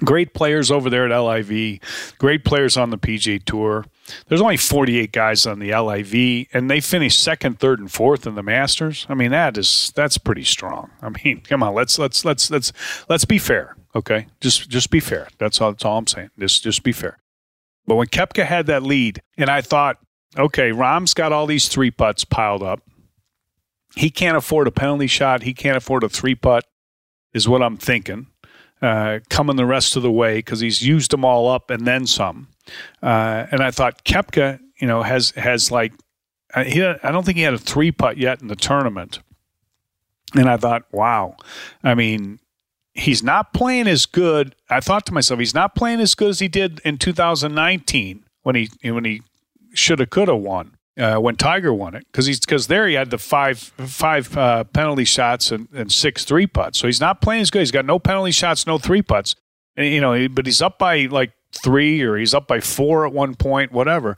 Great 0.04 0.34
players 0.34 0.72
over 0.72 0.90
there 0.90 1.10
at 1.10 1.18
LIV, 1.18 1.80
great 2.18 2.44
players 2.44 2.76
on 2.76 2.90
the 2.90 2.98
PGA 2.98 3.42
Tour. 3.44 3.86
There's 4.28 4.42
only 4.42 4.58
48 4.58 5.14
guys 5.14 5.46
on 5.46 5.60
the 5.60 5.74
LIV, 5.74 6.48
and 6.54 6.70
they 6.70 6.82
finished 6.82 7.24
second, 7.24 7.60
third, 7.60 7.80
and 7.80 7.90
fourth 7.90 8.28
in 8.28 8.36
the 8.36 8.44
Masters. 8.44 9.06
I 9.08 9.14
mean, 9.14 9.32
that 9.32 9.58
is 9.58 9.94
that's 9.96 10.18
pretty 10.18 10.44
strong. 10.44 10.92
I 11.02 11.10
mean, 11.24 11.42
come 11.42 11.64
on, 11.64 11.74
let's 11.74 11.98
let's 11.98 12.26
let's 12.26 12.52
let's 12.52 12.74
let's 13.08 13.24
be 13.24 13.38
fair, 13.38 13.78
okay? 13.96 14.28
Just 14.42 14.70
just 14.70 14.90
be 14.90 15.00
fair. 15.00 15.30
That's 15.38 15.62
all. 15.62 15.72
That's 15.72 15.86
all 15.86 15.98
I'm 15.98 16.08
saying. 16.08 16.30
Just 16.38 16.62
just 16.64 16.84
be 16.84 16.92
fair. 16.92 17.18
But 17.88 17.96
when 17.96 18.08
Koepka 18.08 18.46
had 18.46 18.66
that 18.66 18.84
lead, 18.84 19.22
and 19.38 19.50
I 19.50 19.62
thought, 19.62 19.98
okay, 20.38 20.72
Rahm's 20.72 21.14
got 21.14 21.32
all 21.32 21.46
these 21.46 21.68
three 21.68 21.92
putts 21.92 22.26
piled 22.26 22.64
up. 22.64 22.82
He 23.96 24.10
can't 24.10 24.38
afford 24.38 24.68
a 24.68 24.72
penalty 24.72 25.08
shot. 25.08 25.44
He 25.44 25.54
can't 25.54 25.78
afford 25.78 26.04
a 26.04 26.10
three 26.10 26.36
putt, 26.36 26.66
is 27.34 27.48
what 27.48 27.62
I'm 27.62 27.78
thinking. 27.78 28.28
Uh, 28.82 29.20
coming 29.30 29.56
the 29.56 29.66
rest 29.66 29.96
of 29.96 30.04
the 30.04 30.12
way 30.12 30.38
because 30.38 30.60
he's 30.60 30.82
used 30.82 31.12
them 31.12 31.24
all 31.24 31.48
up 31.48 31.70
and 31.70 31.88
then 31.88 32.06
some. 32.06 32.50
Uh, 33.02 33.46
and 33.52 33.62
I 33.62 33.72
thought 33.72 34.04
Koepka, 34.04 34.60
you 34.80 34.88
know, 34.88 35.02
has 35.02 35.32
has 35.32 35.72
like 35.72 35.94
uh, 36.54 36.66
he 36.66 36.84
I 36.84 37.12
don't 37.12 37.26
think 37.26 37.38
he 37.38 37.44
had 37.44 37.54
a 37.54 37.58
three 37.58 37.92
putt 37.92 38.18
yet 38.18 38.42
in 38.42 38.48
the 38.48 38.56
tournament. 38.56 39.20
And 40.36 40.50
I 40.50 40.58
thought, 40.58 40.84
wow, 40.92 41.38
I 41.84 41.96
mean, 41.96 42.40
he's 42.94 43.24
not 43.24 43.54
playing 43.54 43.88
as 43.88 44.06
good. 44.06 44.56
I 44.70 44.82
thought 44.82 45.06
to 45.06 45.14
myself, 45.14 45.40
he's 45.40 45.54
not 45.54 45.76
playing 45.76 46.02
as 46.02 46.14
good 46.14 46.30
as 46.30 46.40
he 46.40 46.50
did 46.50 46.82
in 46.84 46.98
2019 46.98 48.26
when 48.44 48.56
he 48.56 48.70
when 48.84 49.06
he 49.06 49.22
shoulda 49.76 50.06
coulda 50.06 50.36
won 50.36 50.76
uh, 50.98 51.18
when 51.18 51.36
Tiger 51.36 51.74
won 51.74 51.96
it 51.96 52.06
because 52.12 52.26
he's 52.26 52.40
because 52.40 52.68
there 52.68 52.88
he 52.88 52.94
had 52.94 53.10
the 53.10 53.18
five 53.18 53.60
five 53.60 54.36
uh, 54.38 54.64
penalty 54.66 55.04
shots 55.04 55.52
and, 55.52 55.68
and 55.74 55.92
six 55.92 56.24
three 56.24 56.48
putts. 56.48 56.80
So 56.80 56.88
he's 56.88 57.02
not 57.02 57.22
playing 57.22 57.42
as 57.42 57.52
good. 57.52 57.60
He's 57.60 57.72
got 57.72 57.86
no 57.86 58.00
penalty 58.00 58.32
shots, 58.32 58.66
no 58.66 58.78
three 58.78 59.02
putts. 59.02 59.36
And, 59.76 59.88
you 59.88 60.00
know, 60.00 60.30
but 60.30 60.46
he's 60.46 60.62
up 60.62 60.80
by 60.80 61.02
like 61.06 61.34
three 61.52 62.02
or 62.02 62.16
he's 62.18 62.34
up 62.34 62.48
by 62.48 62.62
four 62.62 63.06
at 63.06 63.14
one 63.14 63.36
point, 63.36 63.72
whatever. 63.72 64.18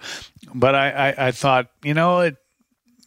But 0.54 0.76
I 0.76 0.90
I, 0.90 1.28
I 1.28 1.32
thought 1.32 1.72
you 1.84 1.94
know 1.94 2.20
it 2.22 2.38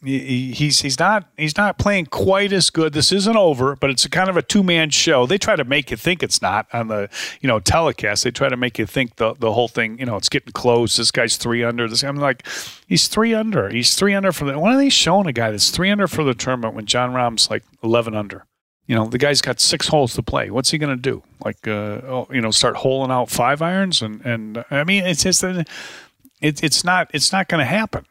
he's 0.03 0.81
he's 0.81 0.99
not 0.99 1.29
he's 1.37 1.57
not 1.57 1.77
playing 1.77 2.07
quite 2.07 2.51
as 2.51 2.69
good. 2.69 2.93
This 2.93 3.11
isn't 3.11 3.35
over, 3.35 3.75
but 3.75 3.89
it's 3.89 4.05
kind 4.07 4.29
of 4.29 4.37
a 4.37 4.41
two 4.41 4.63
man 4.63 4.89
show. 4.89 5.25
They 5.25 5.37
try 5.37 5.55
to 5.55 5.63
make 5.63 5.91
you 5.91 5.97
think 5.97 6.23
it's 6.23 6.41
not 6.41 6.67
on 6.73 6.87
the 6.87 7.09
you 7.39 7.47
know 7.47 7.59
telecast. 7.59 8.23
They 8.23 8.31
try 8.31 8.49
to 8.49 8.57
make 8.57 8.79
you 8.79 8.85
think 8.85 9.17
the 9.17 9.33
the 9.35 9.53
whole 9.53 9.67
thing 9.67 9.99
you 9.99 10.05
know 10.05 10.15
it's 10.15 10.29
getting 10.29 10.53
close. 10.53 10.97
This 10.97 11.11
guy's 11.11 11.37
three 11.37 11.63
under. 11.63 11.87
This 11.87 12.03
I'm 12.03 12.15
like 12.15 12.47
he's 12.87 13.07
three 13.07 13.33
under. 13.33 13.69
He's 13.69 13.95
three 13.95 14.13
under 14.13 14.31
for 14.31 14.45
the. 14.45 14.57
When 14.57 14.73
are 14.73 14.77
they 14.77 14.89
showing 14.89 15.27
a 15.27 15.33
guy 15.33 15.51
that's 15.51 15.69
three 15.69 15.91
under 15.91 16.07
for 16.07 16.23
the 16.23 16.33
tournament 16.33 16.73
when 16.73 16.85
Jon 16.85 17.13
Rahm's 17.13 17.49
like 17.49 17.63
eleven 17.83 18.15
under? 18.15 18.45
You 18.87 18.95
know 18.95 19.05
the 19.05 19.19
guy's 19.19 19.41
got 19.41 19.59
six 19.59 19.87
holes 19.87 20.15
to 20.15 20.23
play. 20.23 20.49
What's 20.49 20.71
he 20.71 20.77
going 20.77 20.95
to 20.95 21.01
do? 21.01 21.23
Like 21.45 21.67
uh, 21.67 22.01
oh, 22.07 22.27
you 22.31 22.41
know 22.41 22.51
start 22.51 22.77
holing 22.77 23.11
out 23.11 23.29
five 23.29 23.61
irons 23.61 24.01
and 24.01 24.25
and 24.25 24.65
I 24.71 24.83
mean 24.83 25.05
it's 25.05 25.23
just 25.23 25.43
it, 25.43 25.67
it's 26.41 26.83
not 26.83 27.11
it's 27.13 27.31
not 27.31 27.47
going 27.47 27.59
to 27.59 27.65
happen 27.65 28.05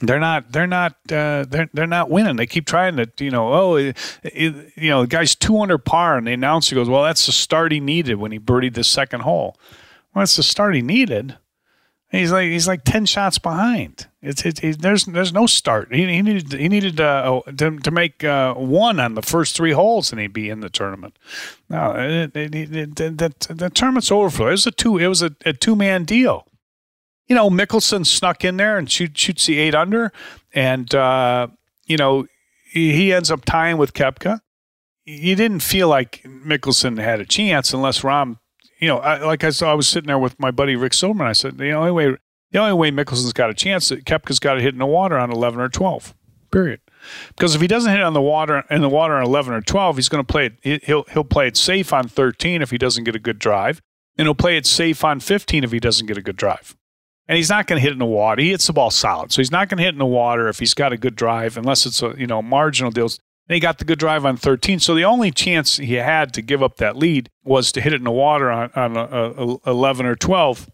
they're 0.00 0.20
not 0.20 0.52
they're 0.52 0.66
not 0.66 0.92
uh, 1.10 1.44
they're 1.48 1.68
they're 1.72 1.86
not 1.86 2.10
winning. 2.10 2.36
They 2.36 2.46
keep 2.46 2.66
trying 2.66 2.96
to 2.96 3.10
you 3.18 3.30
know 3.30 3.52
oh 3.52 3.76
it, 3.76 3.96
it, 4.22 4.72
you 4.76 4.90
know 4.90 5.02
the 5.02 5.08
guy's 5.08 5.34
two 5.34 5.58
under 5.60 5.78
par 5.78 6.16
and 6.16 6.26
the 6.26 6.32
announcer 6.32 6.74
goes 6.74 6.88
well 6.88 7.02
that's 7.02 7.26
the 7.26 7.32
start 7.32 7.72
he 7.72 7.80
needed 7.80 8.16
when 8.16 8.32
he 8.32 8.38
birdied 8.38 8.74
the 8.74 8.84
second 8.84 9.20
hole. 9.20 9.56
Well, 10.14 10.22
that's 10.22 10.36
the 10.36 10.42
start 10.42 10.74
he 10.74 10.82
needed. 10.82 11.36
He's 12.10 12.32
like 12.32 12.48
he's 12.48 12.66
like 12.66 12.84
ten 12.84 13.06
shots 13.06 13.38
behind. 13.38 14.06
It's 14.22 14.44
it, 14.44 14.62
it, 14.64 14.80
there's 14.80 15.04
there's 15.04 15.32
no 15.32 15.46
start. 15.46 15.92
He, 15.92 16.06
he 16.06 16.22
needed 16.22 16.52
he 16.52 16.68
needed 16.68 17.00
uh, 17.00 17.42
to 17.56 17.78
to 17.78 17.90
make 17.90 18.24
uh, 18.24 18.54
one 18.54 19.00
on 19.00 19.14
the 19.14 19.22
first 19.22 19.56
three 19.56 19.72
holes 19.72 20.10
and 20.10 20.20
he'd 20.20 20.32
be 20.32 20.48
in 20.48 20.60
the 20.60 20.70
tournament. 20.70 21.18
No, 21.68 21.94
it, 21.96 22.32
the, 22.32 23.34
the 23.50 23.70
tournament's 23.70 24.10
over 24.10 24.30
for. 24.30 24.48
It 24.48 24.52
was 24.52 24.66
a 24.66 24.70
two 24.70 24.96
it 24.96 25.08
was 25.08 25.22
a, 25.22 25.34
a 25.44 25.52
two 25.52 25.76
man 25.76 26.04
deal 26.04 26.46
you 27.28 27.36
know, 27.36 27.50
Mickelson 27.50 28.04
snuck 28.04 28.44
in 28.44 28.56
there 28.56 28.78
and 28.78 28.90
shoot, 28.90 29.16
shoots 29.16 29.46
the 29.46 29.58
eight 29.58 29.74
under, 29.74 30.12
and 30.54 30.92
uh, 30.94 31.48
you 31.86 31.96
know 31.96 32.26
he 32.72 33.12
ends 33.12 33.30
up 33.30 33.44
tying 33.44 33.76
with 33.78 33.92
Koepka. 33.94 34.40
you 35.08 35.34
didn't 35.34 35.60
feel 35.60 35.88
like 35.88 36.22
Mickelson 36.24 36.98
had 36.98 37.18
a 37.18 37.24
chance 37.24 37.72
unless 37.72 38.02
Rahm, 38.02 38.38
you 38.78 38.86
know, 38.88 38.98
I, 38.98 39.24
like 39.24 39.42
I 39.42 39.50
saw, 39.50 39.72
I 39.72 39.74
was 39.74 39.88
sitting 39.88 40.06
there 40.06 40.18
with 40.18 40.38
my 40.38 40.50
buddy 40.50 40.76
Rick 40.76 40.92
Silverman. 40.92 41.26
I 41.26 41.32
said 41.32 41.56
the 41.56 41.72
only 41.72 41.90
way, 41.90 42.14
the 42.50 42.58
only 42.58 42.74
way 42.74 42.90
Mickelson's 42.90 43.32
got 43.32 43.48
a 43.48 43.54
chance, 43.54 43.88
that 43.88 44.04
Koepka's 44.04 44.38
got 44.38 44.54
to 44.54 44.60
hit 44.60 44.74
in 44.74 44.78
the 44.78 44.86
water 44.86 45.18
on 45.18 45.30
eleven 45.30 45.60
or 45.60 45.68
twelve. 45.68 46.14
Period. 46.50 46.80
Because 47.28 47.54
if 47.54 47.60
he 47.60 47.66
doesn't 47.66 47.90
hit 47.90 48.02
on 48.02 48.12
the 48.12 48.22
water 48.22 48.64
in 48.70 48.82
the 48.82 48.88
water 48.88 49.14
on 49.14 49.24
eleven 49.24 49.54
or 49.54 49.62
twelve, 49.62 49.96
he's 49.96 50.08
going 50.08 50.24
to 50.24 50.30
play 50.30 50.50
it. 50.62 50.84
He'll 50.84 51.04
he'll 51.04 51.24
play 51.24 51.46
it 51.48 51.56
safe 51.56 51.92
on 51.92 52.08
thirteen 52.08 52.60
if 52.60 52.70
he 52.70 52.78
doesn't 52.78 53.04
get 53.04 53.16
a 53.16 53.20
good 53.20 53.38
drive, 53.38 53.80
and 54.16 54.26
he'll 54.26 54.34
play 54.34 54.56
it 54.56 54.66
safe 54.66 55.04
on 55.04 55.20
fifteen 55.20 55.64
if 55.64 55.72
he 55.72 55.80
doesn't 55.80 56.06
get 56.06 56.18
a 56.18 56.22
good 56.22 56.36
drive. 56.36 56.76
And 57.28 57.36
he's 57.36 57.50
not 57.50 57.66
going 57.66 57.78
to 57.78 57.82
hit 57.82 57.92
in 57.92 57.98
the 57.98 58.06
water. 58.06 58.40
He 58.40 58.50
hits 58.50 58.66
the 58.66 58.72
ball 58.72 58.90
solid, 58.90 59.32
so 59.32 59.42
he's 59.42 59.50
not 59.50 59.68
going 59.68 59.78
to 59.78 59.84
hit 59.84 59.94
in 59.94 59.98
the 59.98 60.06
water 60.06 60.48
if 60.48 60.58
he's 60.58 60.74
got 60.74 60.92
a 60.92 60.96
good 60.96 61.14
drive, 61.14 61.56
unless 61.56 61.84
it's 61.84 62.02
a 62.02 62.14
you 62.16 62.26
know 62.26 62.42
marginal 62.42 62.90
deals. 62.90 63.20
And 63.48 63.54
he 63.54 63.60
got 63.60 63.78
the 63.78 63.84
good 63.86 63.98
drive 63.98 64.26
on 64.26 64.36
13. 64.36 64.78
So 64.78 64.94
the 64.94 65.04
only 65.04 65.30
chance 65.30 65.78
he 65.78 65.94
had 65.94 66.34
to 66.34 66.42
give 66.42 66.62
up 66.62 66.76
that 66.76 66.96
lead 66.96 67.30
was 67.44 67.72
to 67.72 67.80
hit 67.80 67.94
it 67.94 67.96
in 67.96 68.04
the 68.04 68.10
water 68.10 68.50
on, 68.50 68.70
on 68.76 68.94
a, 68.94 69.06
a 69.06 69.70
11 69.70 70.04
or 70.04 70.16
12 70.16 70.68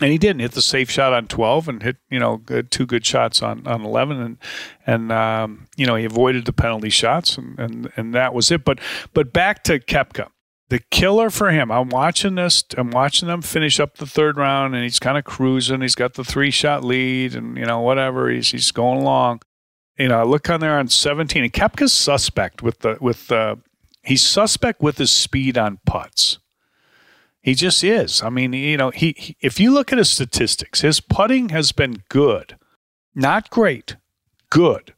and 0.00 0.10
he 0.10 0.18
didn't 0.18 0.40
hit 0.40 0.52
the 0.52 0.62
safe 0.62 0.90
shot 0.90 1.12
on 1.12 1.26
12 1.26 1.68
and 1.68 1.82
hit 1.82 1.96
you 2.10 2.18
know 2.18 2.36
good, 2.38 2.70
two 2.70 2.86
good 2.86 3.04
shots 3.04 3.42
on, 3.42 3.66
on 3.66 3.84
11 3.84 4.20
and 4.20 4.38
and 4.86 5.12
um, 5.12 5.66
you 5.76 5.86
know 5.86 5.94
he 5.94 6.04
avoided 6.04 6.44
the 6.44 6.52
penalty 6.52 6.90
shots 6.90 7.38
and, 7.38 7.58
and 7.58 7.92
and 7.96 8.14
that 8.14 8.34
was 8.34 8.50
it 8.50 8.64
but 8.64 8.78
but 9.14 9.32
back 9.32 9.64
to 9.64 9.78
Koepka 9.78 10.28
the 10.68 10.80
killer 10.90 11.30
for 11.30 11.50
him. 11.50 11.70
I'm 11.70 11.88
watching 11.88 12.34
this 12.34 12.64
I'm 12.76 12.90
watching 12.90 13.28
them 13.28 13.42
finish 13.42 13.78
up 13.78 13.96
the 13.96 14.06
third 14.06 14.36
round 14.36 14.74
and 14.74 14.82
he's 14.82 14.98
kind 14.98 15.18
of 15.18 15.24
cruising. 15.24 15.80
He's 15.80 15.94
got 15.94 16.14
the 16.14 16.24
three 16.24 16.50
shot 16.50 16.84
lead 16.84 17.34
and 17.34 17.56
you 17.56 17.64
know 17.64 17.80
whatever. 17.80 18.28
He's 18.30 18.50
he's 18.50 18.70
going 18.72 19.00
along. 19.00 19.42
You 19.98 20.08
know 20.08 20.20
I 20.20 20.24
look 20.24 20.50
on 20.50 20.60
there 20.60 20.78
on 20.78 20.88
17 20.88 21.42
and 21.44 21.52
Koepka's 21.52 21.92
suspect 21.92 22.62
with 22.62 22.80
the 22.80 22.98
with 23.00 23.28
the 23.28 23.58
he's 24.02 24.22
suspect 24.22 24.82
with 24.82 24.98
his 24.98 25.10
speed 25.10 25.56
on 25.56 25.78
putts. 25.86 26.38
He 27.46 27.54
just 27.54 27.84
is. 27.84 28.22
I 28.22 28.28
mean, 28.28 28.52
you 28.54 28.76
know, 28.76 28.90
he, 28.90 29.14
he, 29.16 29.36
if 29.40 29.60
you 29.60 29.70
look 29.70 29.92
at 29.92 29.98
his 29.98 30.10
statistics, 30.10 30.80
his 30.80 30.98
putting 30.98 31.50
has 31.50 31.70
been 31.70 32.02
good, 32.08 32.58
not 33.14 33.50
great, 33.50 33.94
good, 34.50 34.94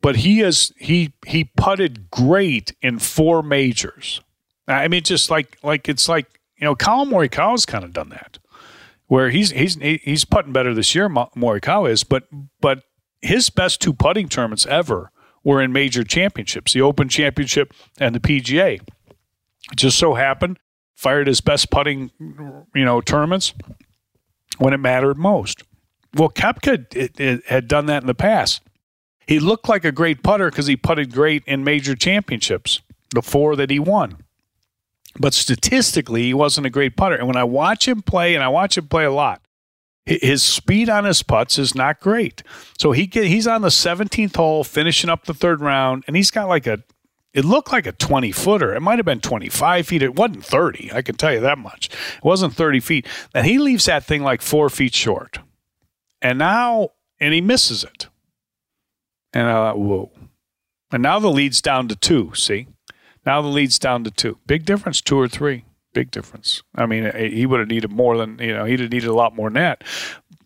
but 0.00 0.18
he 0.18 0.40
is, 0.40 0.72
he 0.76 1.14
he 1.26 1.42
putted 1.42 2.08
great 2.08 2.76
in 2.80 3.00
four 3.00 3.42
majors. 3.42 4.20
I 4.68 4.88
mean, 4.88 5.02
just 5.02 5.30
like 5.30 5.58
like 5.62 5.88
it's 5.88 6.08
like 6.08 6.40
you 6.56 6.64
know, 6.64 6.74
Collin 6.74 7.08
Morikawa's 7.08 7.66
kind 7.66 7.84
of 7.84 7.92
done 7.92 8.10
that, 8.10 8.38
where 9.06 9.30
he's 9.30 9.50
he's 9.50 9.76
he's 9.76 10.24
putting 10.24 10.52
better 10.52 10.74
this 10.74 10.94
year. 10.94 11.08
Morikawa 11.08 11.90
is, 11.90 12.04
but 12.04 12.24
but 12.60 12.84
his 13.22 13.50
best 13.50 13.80
two 13.80 13.92
putting 13.92 14.28
tournaments 14.28 14.66
ever 14.66 15.10
were 15.42 15.62
in 15.62 15.72
major 15.72 16.04
championships, 16.04 16.72
the 16.72 16.82
Open 16.82 17.08
Championship 17.08 17.72
and 17.98 18.14
the 18.14 18.20
PGA. 18.20 18.80
It 19.72 19.76
just 19.76 19.98
so 19.98 20.14
happened 20.14 20.58
fired 21.00 21.26
his 21.26 21.40
best 21.40 21.70
putting, 21.70 22.10
you 22.74 22.84
know, 22.84 23.00
tournaments 23.00 23.54
when 24.58 24.74
it 24.74 24.78
mattered 24.78 25.16
most. 25.16 25.62
Well, 26.14 26.28
Koepka 26.28 26.94
it, 26.94 27.18
it 27.18 27.46
had 27.46 27.68
done 27.68 27.86
that 27.86 28.02
in 28.02 28.06
the 28.06 28.14
past. 28.14 28.60
He 29.26 29.38
looked 29.38 29.68
like 29.68 29.84
a 29.84 29.92
great 29.92 30.22
putter 30.22 30.50
because 30.50 30.66
he 30.66 30.76
putted 30.76 31.12
great 31.12 31.42
in 31.46 31.64
major 31.64 31.94
championships, 31.94 32.82
the 33.14 33.22
four 33.22 33.56
that 33.56 33.70
he 33.70 33.78
won. 33.78 34.18
But 35.18 35.34
statistically, 35.34 36.22
he 36.22 36.34
wasn't 36.34 36.66
a 36.66 36.70
great 36.70 36.96
putter. 36.96 37.16
And 37.16 37.26
when 37.26 37.36
I 37.36 37.44
watch 37.44 37.88
him 37.88 38.02
play, 38.02 38.34
and 38.34 38.44
I 38.44 38.48
watch 38.48 38.78
him 38.78 38.86
play 38.86 39.04
a 39.04 39.10
lot, 39.10 39.42
his 40.06 40.42
speed 40.42 40.88
on 40.88 41.04
his 41.04 41.22
putts 41.22 41.58
is 41.58 41.74
not 41.74 42.00
great. 42.00 42.42
So 42.78 42.92
he 42.92 43.06
get, 43.06 43.24
he's 43.24 43.46
on 43.46 43.62
the 43.62 43.68
17th 43.68 44.36
hole, 44.36 44.64
finishing 44.64 45.10
up 45.10 45.24
the 45.24 45.34
third 45.34 45.60
round, 45.60 46.04
and 46.06 46.16
he's 46.16 46.30
got 46.30 46.48
like 46.48 46.66
a 46.66 46.82
it 47.32 47.44
looked 47.44 47.70
like 47.70 47.86
a 47.86 47.92
20 47.92 48.32
footer. 48.32 48.74
It 48.74 48.80
might 48.80 48.98
have 48.98 49.06
been 49.06 49.20
25 49.20 49.86
feet. 49.86 50.02
It 50.02 50.16
wasn't 50.16 50.44
30. 50.44 50.90
I 50.92 51.02
can 51.02 51.14
tell 51.14 51.32
you 51.32 51.40
that 51.40 51.58
much. 51.58 51.88
It 52.16 52.24
wasn't 52.24 52.54
30 52.54 52.80
feet. 52.80 53.06
And 53.34 53.46
he 53.46 53.58
leaves 53.58 53.84
that 53.84 54.04
thing 54.04 54.22
like 54.22 54.42
four 54.42 54.68
feet 54.68 54.94
short. 54.94 55.38
And 56.20 56.38
now, 56.38 56.90
and 57.20 57.32
he 57.32 57.40
misses 57.40 57.84
it. 57.84 58.08
And 59.32 59.46
I 59.46 59.52
thought, 59.52 59.78
whoa. 59.78 60.10
And 60.92 61.02
now 61.02 61.20
the 61.20 61.30
lead's 61.30 61.62
down 61.62 61.86
to 61.88 61.96
two. 61.96 62.32
See? 62.34 62.66
Now 63.26 63.42
the 63.42 63.48
lead's 63.48 63.78
down 63.78 64.04
to 64.04 64.10
two. 64.10 64.38
Big 64.46 64.64
difference, 64.64 65.00
two 65.00 65.18
or 65.18 65.28
three. 65.28 65.64
Big 65.92 66.10
difference. 66.10 66.62
I 66.74 66.86
mean, 66.86 67.06
eh, 67.06 67.28
he 67.28 67.46
would 67.46 67.60
have 67.60 67.68
needed 67.68 67.90
more 67.90 68.16
than, 68.16 68.38
you 68.38 68.54
know, 68.54 68.64
he'd 68.64 68.80
have 68.80 68.90
needed 68.90 69.08
a 69.08 69.14
lot 69.14 69.34
more 69.34 69.48
than 69.48 69.54
that. 69.54 69.84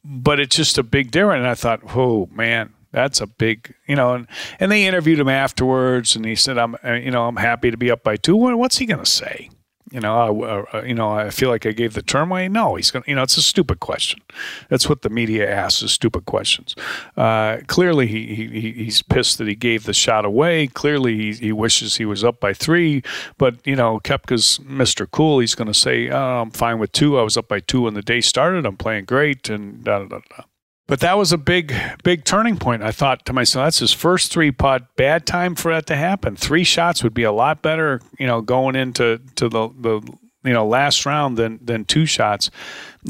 But 0.05 0.41
it's 0.41 0.57
just 0.57 0.79
a 0.79 0.83
big 0.83 1.11
difference. 1.11 1.41
And 1.41 1.47
I 1.47 1.55
thought, 1.55 1.95
whoa, 1.95 2.29
man, 2.33 2.73
that's 2.95 3.21
a 3.21 3.27
big, 3.27 3.75
you 3.87 3.97
know, 3.97 4.15
and, 4.15 4.27
and 4.61 4.71
they 4.71 4.87
interviewed 4.87 5.19
him 5.19 5.29
afterwards, 5.29 6.15
and 6.15 6.25
he 6.25 6.37
said, 6.37 6.59
"I'm, 6.59 6.77
uh, 6.85 6.93
you 6.93 7.11
know, 7.11 7.27
I'm 7.27 7.37
happy 7.37 7.73
to 7.73 7.77
be 7.77 7.91
up 7.91 8.05
by 8.05 8.17
two. 8.17 8.37
What's 8.37 8.79
he 8.79 8.87
going 8.87 9.01
to 9.01 9.11
say? 9.11 9.51
You 9.95 10.01
know, 10.01 10.43
uh, 10.43 10.65
uh, 10.77 10.83
you 10.83 10.93
know, 10.93 11.13
I 11.13 11.31
feel 11.31 11.51
like 11.51 11.65
I 11.67 11.71
gave 11.71 11.95
the 11.95 12.03
term 12.03 12.33
away. 12.33 12.49
No, 12.49 12.75
he's 12.75 12.91
going. 12.91 13.05
You 13.07 13.15
know, 13.15 13.23
it's 13.23 13.37
a 13.37 13.43
stupid 13.43 13.79
question. 13.79 14.21
That's 14.69 14.89
what 14.89 15.03
the 15.03 15.09
media 15.09 15.49
asks: 15.49 15.83
is 15.85 15.93
stupid 15.93 16.25
questions. 16.25 16.75
Uh, 17.17 17.59
clearly, 17.69 18.09
he, 18.09 18.35
he 18.35 18.73
he's 18.73 19.03
pissed 19.03 19.39
that 19.39 19.47
he 19.47 19.55
gave 19.55 19.85
the 19.85 19.95
shot 19.95 20.25
away. 20.25 20.67
Clearly, 20.67 21.17
he, 21.17 21.33
he 21.35 21.53
wishes 21.53 21.95
he 21.95 22.07
was 22.07 22.25
up 22.25 22.41
by 22.41 22.53
three. 22.53 23.05
But 23.39 23.65
you 23.65 23.77
know, 23.77 24.01
Koepka's 24.01 24.59
Mister 24.65 25.07
Cool. 25.07 25.39
He's 25.39 25.55
going 25.55 25.69
to 25.69 25.75
say, 25.75 26.09
oh, 26.11 26.43
"I'm 26.43 26.51
fine 26.51 26.81
with 26.81 26.91
two. 26.91 27.17
I 27.17 27.23
was 27.23 27.37
up 27.37 27.47
by 27.47 27.61
two 27.61 27.83
when 27.83 27.95
the 27.95 28.03
day 28.03 28.21
started. 28.21 28.67
I'm 28.67 28.77
playing 28.77 29.05
great." 29.05 29.49
And 29.49 29.85
da 29.85 30.01
da 30.01 30.07
da. 30.07 30.21
da. 30.29 30.43
But 30.87 31.01
that 31.01 31.17
was 31.17 31.33
a 31.33 31.39
big, 31.39 31.75
big 32.03 32.25
turning 32.25 32.59
point. 32.59 32.83
I 32.83 32.91
thought 32.91 33.25
to 33.27 33.33
myself, 33.33 33.67
that's 33.67 33.79
his 33.79 33.93
first 33.93 34.31
three 34.31 34.51
putt. 34.51 34.97
Bad 34.97 35.27
time 35.27 35.55
for 35.55 35.73
that 35.73 35.87
to 35.87 35.97
happen. 35.97 36.37
Three 36.37 36.65
shots 36.65 37.03
would 37.03 37.15
be 37.15 37.23
a 37.23 37.33
lot 37.33 37.63
better, 37.63 38.03
you 38.19 38.27
know, 38.27 38.43
going 38.43 38.77
into 38.77 39.21
to 39.37 39.49
the 39.49 39.69
the 39.69 40.01
you 40.45 40.53
know 40.53 40.67
last 40.67 41.07
round 41.07 41.39
than 41.39 41.59
than 41.65 41.87
two 41.87 42.05
shots. 42.05 42.51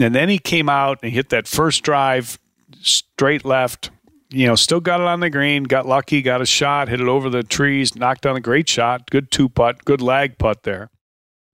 And 0.00 0.14
then 0.14 0.28
he 0.28 0.38
came 0.38 0.68
out 0.68 1.00
and 1.02 1.12
hit 1.12 1.30
that 1.30 1.48
first 1.48 1.82
drive 1.82 2.38
straight 2.80 3.44
left. 3.44 3.90
You 4.30 4.46
know, 4.46 4.54
still 4.54 4.80
got 4.80 5.00
it 5.00 5.06
on 5.06 5.20
the 5.20 5.30
green, 5.30 5.64
got 5.64 5.86
lucky, 5.86 6.22
got 6.22 6.40
a 6.40 6.46
shot, 6.46 6.88
hit 6.88 7.00
it 7.00 7.08
over 7.08 7.28
the 7.28 7.42
trees, 7.42 7.94
knocked 7.96 8.22
down 8.22 8.36
a 8.36 8.40
great 8.40 8.68
shot, 8.68 9.10
good 9.10 9.30
two 9.30 9.48
putt, 9.48 9.84
good 9.84 10.00
lag 10.00 10.38
putt 10.38 10.62
there. 10.62 10.90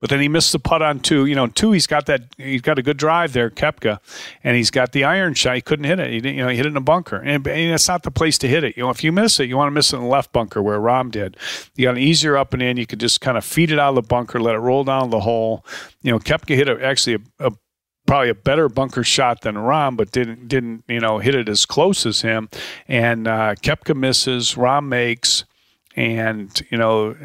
But 0.00 0.08
then 0.08 0.20
he 0.20 0.28
missed 0.28 0.52
the 0.52 0.58
putt 0.58 0.80
on 0.80 1.00
two. 1.00 1.26
You 1.26 1.34
know, 1.34 1.46
two 1.46 1.72
he's 1.72 1.86
got 1.86 2.06
that 2.06 2.22
he's 2.38 2.62
got 2.62 2.78
a 2.78 2.82
good 2.82 2.96
drive 2.96 3.32
there, 3.32 3.50
Koepka, 3.50 3.98
and 4.42 4.56
he's 4.56 4.70
got 4.70 4.92
the 4.92 5.04
iron 5.04 5.34
shot. 5.34 5.56
He 5.56 5.60
couldn't 5.60 5.84
hit 5.84 6.00
it. 6.00 6.10
He 6.10 6.20
didn't, 6.20 6.36
you 6.36 6.42
know, 6.42 6.48
he 6.48 6.56
hit 6.56 6.66
it 6.66 6.70
in 6.70 6.76
a 6.76 6.80
bunker, 6.80 7.16
and, 7.16 7.46
and 7.46 7.72
it's 7.72 7.88
not 7.88 8.02
the 8.02 8.10
place 8.10 8.38
to 8.38 8.48
hit 8.48 8.64
it. 8.64 8.76
You 8.76 8.84
know, 8.84 8.90
if 8.90 9.04
you 9.04 9.12
miss 9.12 9.38
it, 9.40 9.48
you 9.48 9.56
want 9.56 9.68
to 9.68 9.72
miss 9.72 9.92
it 9.92 9.96
in 9.96 10.02
the 10.02 10.08
left 10.08 10.32
bunker 10.32 10.62
where 10.62 10.78
Rahm 10.78 11.10
did. 11.10 11.36
You 11.76 11.86
got 11.86 11.96
an 11.96 12.02
easier 12.02 12.36
up 12.36 12.54
and 12.54 12.62
in. 12.62 12.78
You 12.78 12.86
could 12.86 13.00
just 13.00 13.20
kind 13.20 13.36
of 13.36 13.44
feed 13.44 13.70
it 13.70 13.78
out 13.78 13.90
of 13.90 13.94
the 13.96 14.02
bunker, 14.02 14.40
let 14.40 14.54
it 14.54 14.58
roll 14.58 14.84
down 14.84 15.10
the 15.10 15.20
hole. 15.20 15.64
You 16.02 16.12
know, 16.12 16.18
Koepka 16.18 16.56
hit 16.56 16.68
a, 16.68 16.82
actually 16.82 17.22
a, 17.38 17.48
a 17.48 17.52
probably 18.06 18.30
a 18.30 18.34
better 18.34 18.68
bunker 18.68 19.04
shot 19.04 19.42
than 19.42 19.54
Rahm, 19.54 19.96
but 19.96 20.10
didn't 20.12 20.48
didn't 20.48 20.84
you 20.88 21.00
know 21.00 21.18
hit 21.18 21.34
it 21.34 21.48
as 21.48 21.66
close 21.66 22.06
as 22.06 22.22
him. 22.22 22.48
And 22.88 23.28
uh, 23.28 23.54
Koepka 23.54 23.94
misses, 23.94 24.54
Rahm 24.54 24.88
makes, 24.88 25.44
and 25.96 26.50
you 26.70 26.78
know, 26.78 27.16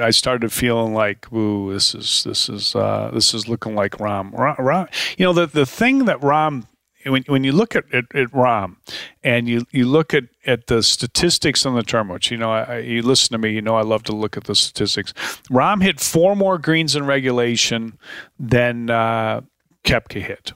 I 0.00 0.10
started 0.10 0.52
feeling 0.52 0.94
like, 0.94 1.32
"Ooh, 1.32 1.72
this 1.72 1.94
is 1.94 2.24
this 2.24 2.48
is 2.48 2.74
uh, 2.74 3.10
this 3.12 3.32
is 3.34 3.48
looking 3.48 3.74
like 3.74 4.00
Rom." 4.00 4.32
Rahm, 4.32 4.88
you 5.16 5.24
know, 5.24 5.32
the 5.32 5.46
the 5.46 5.66
thing 5.66 6.04
that 6.06 6.20
Rahm 6.20 6.66
when, 7.06 7.22
when 7.26 7.44
you 7.44 7.52
look 7.52 7.76
at, 7.76 7.84
at, 7.92 8.04
at 8.14 8.28
Rahm 8.32 8.76
and 9.22 9.48
you, 9.48 9.66
you 9.70 9.86
look 9.86 10.14
at, 10.14 10.24
at 10.46 10.66
the 10.66 10.82
statistics 10.82 11.64
on 11.64 11.74
the 11.74 11.82
term, 11.82 12.08
which, 12.08 12.30
you 12.30 12.36
know, 12.36 12.50
I, 12.50 12.78
you 12.78 13.02
listen 13.02 13.32
to 13.32 13.38
me, 13.38 13.50
you 13.50 13.62
know, 13.62 13.76
I 13.76 13.82
love 13.82 14.02
to 14.04 14.12
look 14.12 14.36
at 14.36 14.44
the 14.44 14.54
statistics. 14.54 15.12
Rahm 15.50 15.82
hit 15.82 16.00
four 16.00 16.36
more 16.36 16.58
greens 16.58 16.96
in 16.96 17.06
regulation 17.06 17.98
than 18.38 18.90
uh, 18.90 19.42
Koepka 19.84 20.22
hit. 20.22 20.52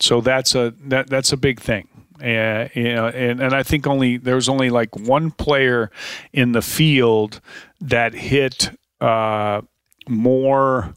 So 0.00 0.20
that's 0.20 0.54
a, 0.54 0.74
that, 0.84 1.08
that's 1.08 1.32
a 1.32 1.36
big 1.36 1.60
thing 1.60 1.88
and 2.22 2.70
you 2.74 2.94
know, 2.94 3.08
and, 3.08 3.40
and 3.40 3.54
I 3.54 3.62
think 3.62 3.86
only 3.86 4.16
there 4.16 4.36
was 4.36 4.48
only 4.48 4.70
like 4.70 4.96
one 4.96 5.30
player 5.30 5.90
in 6.32 6.52
the 6.52 6.62
field 6.62 7.40
that 7.80 8.14
hit 8.14 8.70
uh, 9.00 9.62
more 10.08 10.94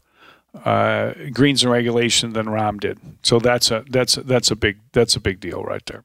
uh, 0.64 1.12
greens 1.32 1.62
and 1.62 1.72
regulation 1.72 2.32
than 2.32 2.46
Rahm 2.46 2.80
did. 2.80 2.98
So 3.22 3.38
that's 3.38 3.70
a 3.70 3.84
that's 3.90 4.14
that's 4.14 4.50
a 4.50 4.56
big 4.56 4.78
that's 4.92 5.16
a 5.16 5.20
big 5.20 5.40
deal 5.40 5.62
right 5.62 5.84
there. 5.86 6.04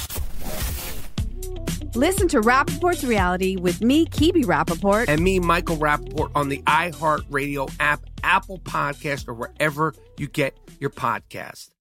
Listen 1.93 2.27
to 2.29 2.39
Rapaport's 2.39 3.03
reality 3.03 3.57
with 3.57 3.81
me, 3.81 4.05
Kibi 4.05 4.45
Rapaport. 4.45 5.05
and 5.09 5.21
me, 5.21 5.39
Michael 5.39 5.75
Rappaport, 5.75 6.31
on 6.35 6.47
the 6.47 6.59
iHeartRadio 6.59 7.69
app, 7.81 8.05
Apple 8.23 8.59
Podcast, 8.59 9.27
or 9.27 9.33
wherever 9.33 9.93
you 10.17 10.27
get 10.27 10.57
your 10.79 10.89
podcast. 10.89 11.71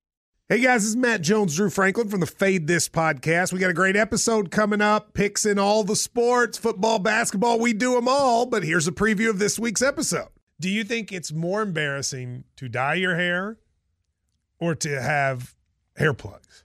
Hey 0.49 0.61
guys, 0.61 0.83
this 0.83 0.91
is 0.91 0.97
Matt 0.97 1.21
Jones, 1.21 1.55
Drew 1.55 1.71
Franklin 1.71 2.09
from 2.09 2.19
the 2.19 2.27
Fade 2.27 2.67
This 2.67 2.89
podcast. 2.89 3.53
We 3.53 3.61
got 3.61 3.71
a 3.71 3.75
great 3.75 3.95
episode 3.95 4.51
coming 4.51 4.81
up, 4.81 5.15
picks 5.15 5.47
in 5.47 5.61
all 5.61 5.85
the 5.85 5.95
sports, 5.95 6.59
football, 6.59 6.99
basketball, 6.99 7.61
we 7.61 7.73
do 7.73 7.95
them 7.95 8.09
all. 8.09 8.47
But 8.47 8.65
here's 8.65 8.89
a 8.89 8.93
preview 8.93 9.31
of 9.31 9.39
this 9.39 9.61
week's 9.61 9.81
episode. 9.83 10.29
Do 10.59 10.69
you 10.69 10.83
think 10.83 11.13
it's 11.13 11.33
more 11.33 11.63
embarrassing 11.63 12.45
to 12.57 12.69
dye 12.69 12.95
your 12.95 13.15
hair 13.15 13.59
or 14.59 14.75
to 14.75 15.01
have 15.01 15.55
hair 15.97 16.13
plugs? 16.15 16.65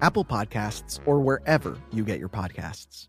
Apple 0.00 0.24
Podcasts, 0.24 1.00
or 1.06 1.20
wherever 1.20 1.76
you 1.92 2.04
get 2.04 2.18
your 2.18 2.28
podcasts. 2.28 3.08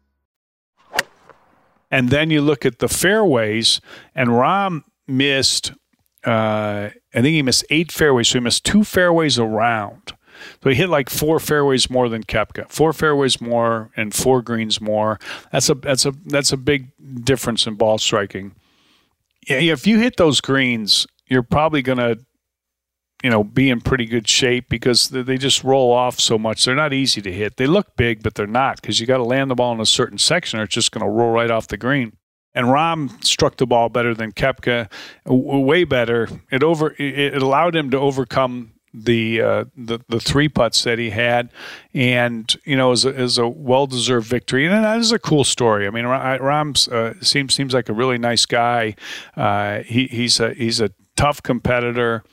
And 1.92 2.10
then 2.10 2.30
you 2.30 2.42
look 2.42 2.66
at 2.66 2.80
the 2.80 2.88
fairways, 2.88 3.82
and 4.14 4.30
Rahm 4.30 4.84
missed, 5.08 5.72
uh, 6.26 6.90
I 6.92 6.94
think 7.14 7.28
he 7.28 7.42
missed 7.42 7.66
eight 7.70 7.92
fairways, 7.92 8.28
so 8.28 8.40
he 8.40 8.44
missed 8.44 8.64
two 8.64 8.84
fairways 8.84 9.40
around. 9.40 10.14
So 10.64 10.70
he 10.70 10.76
hit 10.76 10.90
like 10.90 11.10
four 11.10 11.40
fairways 11.40 11.90
more 11.90 12.08
than 12.08 12.24
Koepka, 12.24 12.70
four 12.70 12.94
fairways 12.94 13.42
more 13.42 13.92
and 13.98 14.14
four 14.14 14.42
greens 14.42 14.80
more. 14.80 15.20
That's 15.52 15.70
a 15.70 15.76
that's 15.76 16.06
a 16.06 16.14
that's 16.26 16.54
a 16.54 16.58
big 16.58 16.92
difference 17.26 17.68
in 17.68 17.76
ball 17.76 17.98
striking. 17.98 18.56
Yeah, 19.48 19.74
if 19.74 19.88
you 19.88 20.00
hit 20.00 20.18
those 20.18 20.42
greens, 20.42 21.08
you're 21.28 21.44
probably 21.44 21.82
gonna, 21.82 22.18
you 23.24 23.30
know, 23.30 23.44
be 23.44 23.70
in 23.70 23.82
pretty 23.82 24.06
good 24.06 24.28
shape 24.28 24.70
because 24.70 25.10
they 25.10 25.38
just 25.38 25.64
roll 25.64 25.92
off 25.92 26.20
so 26.20 26.38
much. 26.38 26.64
They're 26.64 26.76
not 26.76 26.94
easy 26.94 27.22
to 27.22 27.32
hit. 27.32 27.58
They 27.58 27.68
look 27.68 27.96
big, 27.98 28.24
but 28.24 28.36
they're 28.36 28.48
not 28.48 28.82
because 28.82 29.00
you 29.00 29.08
got 29.08 29.18
to 29.18 29.24
land 29.24 29.52
the 29.52 29.56
ball 29.56 29.74
in 29.74 29.82
a 29.82 29.86
certain 29.86 30.18
section, 30.18 30.60
or 30.60 30.64
it's 30.64 30.74
just 30.74 30.92
going 30.92 31.04
to 31.04 31.12
roll 31.12 31.32
right 31.32 31.52
off 31.52 31.68
the 31.68 31.78
green. 31.78 32.14
And 32.56 32.68
Rahm 32.68 33.24
struck 33.24 33.58
the 33.58 33.68
ball 33.68 33.90
better 33.90 34.14
than 34.14 34.32
Koepka, 34.32 34.90
way 35.26 35.84
better. 35.84 36.28
It 36.52 36.64
over 36.64 36.96
it 36.98 37.42
allowed 37.42 37.76
him 37.76 37.92
to 37.92 38.00
overcome 38.00 38.74
the 38.94 39.42
uh, 39.42 39.66
the 39.78 40.00
the 40.10 40.20
three 40.20 40.50
putts 40.50 40.84
that 40.84 40.98
he 40.98 41.12
had, 41.12 41.52
and 41.94 42.54
you 42.66 42.76
know, 42.76 42.92
is 42.92 43.06
a, 43.06 43.10
is 43.10 43.38
a 43.38 43.48
well 43.48 43.86
deserved 43.86 44.28
victory. 44.28 44.66
And 44.66 44.84
that 44.84 45.00
is 45.00 45.12
a 45.12 45.20
cool 45.20 45.44
story. 45.44 45.86
I 45.86 45.90
mean, 45.92 46.06
Rahm 46.06 46.92
uh, 46.92 47.22
seems 47.22 47.54
seems 47.54 47.74
like 47.74 47.90
a 47.90 47.94
really 47.94 48.18
nice 48.18 48.46
guy. 48.46 48.96
Uh, 49.38 49.80
he 49.84 50.08
he's 50.08 50.40
a 50.40 50.54
he's 50.54 50.82
a 50.82 50.92
tough 51.16 51.44
competitor. 51.44 52.24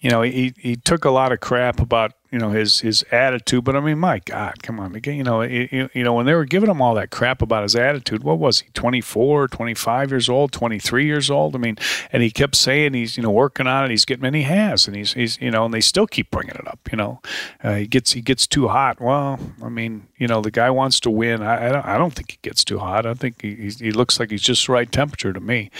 You 0.00 0.10
know, 0.10 0.22
he 0.22 0.54
he 0.58 0.76
took 0.76 1.04
a 1.04 1.10
lot 1.10 1.32
of 1.32 1.40
crap 1.40 1.80
about 1.80 2.12
you 2.30 2.38
know 2.38 2.50
his 2.50 2.80
his 2.80 3.04
attitude. 3.10 3.64
But 3.64 3.76
I 3.76 3.80
mean, 3.80 3.98
my 3.98 4.20
God, 4.20 4.62
come 4.62 4.78
on, 4.78 4.98
you 5.04 5.24
know, 5.24 5.42
you, 5.42 5.90
you 5.92 6.04
know 6.04 6.14
when 6.14 6.26
they 6.26 6.34
were 6.34 6.44
giving 6.44 6.70
him 6.70 6.80
all 6.80 6.94
that 6.94 7.10
crap 7.10 7.42
about 7.42 7.62
his 7.62 7.74
attitude, 7.74 8.22
what 8.22 8.38
was 8.38 8.60
he? 8.60 8.70
24, 8.74 9.48
25 9.48 10.10
years 10.10 10.28
old, 10.28 10.52
23 10.52 11.04
years 11.04 11.30
old. 11.30 11.54
I 11.54 11.58
mean, 11.58 11.76
and 12.12 12.22
he 12.22 12.30
kept 12.30 12.56
saying 12.56 12.94
he's 12.94 13.16
you 13.16 13.22
know 13.22 13.30
working 13.30 13.66
on 13.66 13.84
it. 13.84 13.90
He's 13.90 14.04
getting, 14.04 14.24
and 14.24 14.36
he 14.36 14.42
has, 14.42 14.86
and 14.86 14.96
he's 14.96 15.12
he's 15.14 15.40
you 15.40 15.50
know, 15.50 15.64
and 15.64 15.74
they 15.74 15.80
still 15.80 16.06
keep 16.06 16.30
bringing 16.30 16.54
it 16.54 16.66
up. 16.68 16.78
You 16.90 16.98
know, 16.98 17.20
uh, 17.62 17.74
he 17.74 17.86
gets 17.86 18.12
he 18.12 18.20
gets 18.20 18.46
too 18.46 18.68
hot. 18.68 19.00
Well, 19.00 19.38
I 19.62 19.68
mean, 19.68 20.06
you 20.16 20.28
know, 20.28 20.40
the 20.40 20.50
guy 20.50 20.70
wants 20.70 21.00
to 21.00 21.10
win. 21.10 21.42
I, 21.42 21.68
I 21.68 21.72
don't 21.72 21.86
I 21.86 21.98
don't 21.98 22.14
think 22.14 22.32
he 22.32 22.38
gets 22.42 22.64
too 22.64 22.78
hot. 22.78 23.06
I 23.06 23.14
think 23.14 23.42
he 23.42 23.70
he 23.70 23.90
looks 23.90 24.20
like 24.20 24.30
he's 24.30 24.42
just 24.42 24.66
the 24.66 24.72
right 24.72 24.90
temperature 24.90 25.32
to 25.32 25.40
me. 25.40 25.70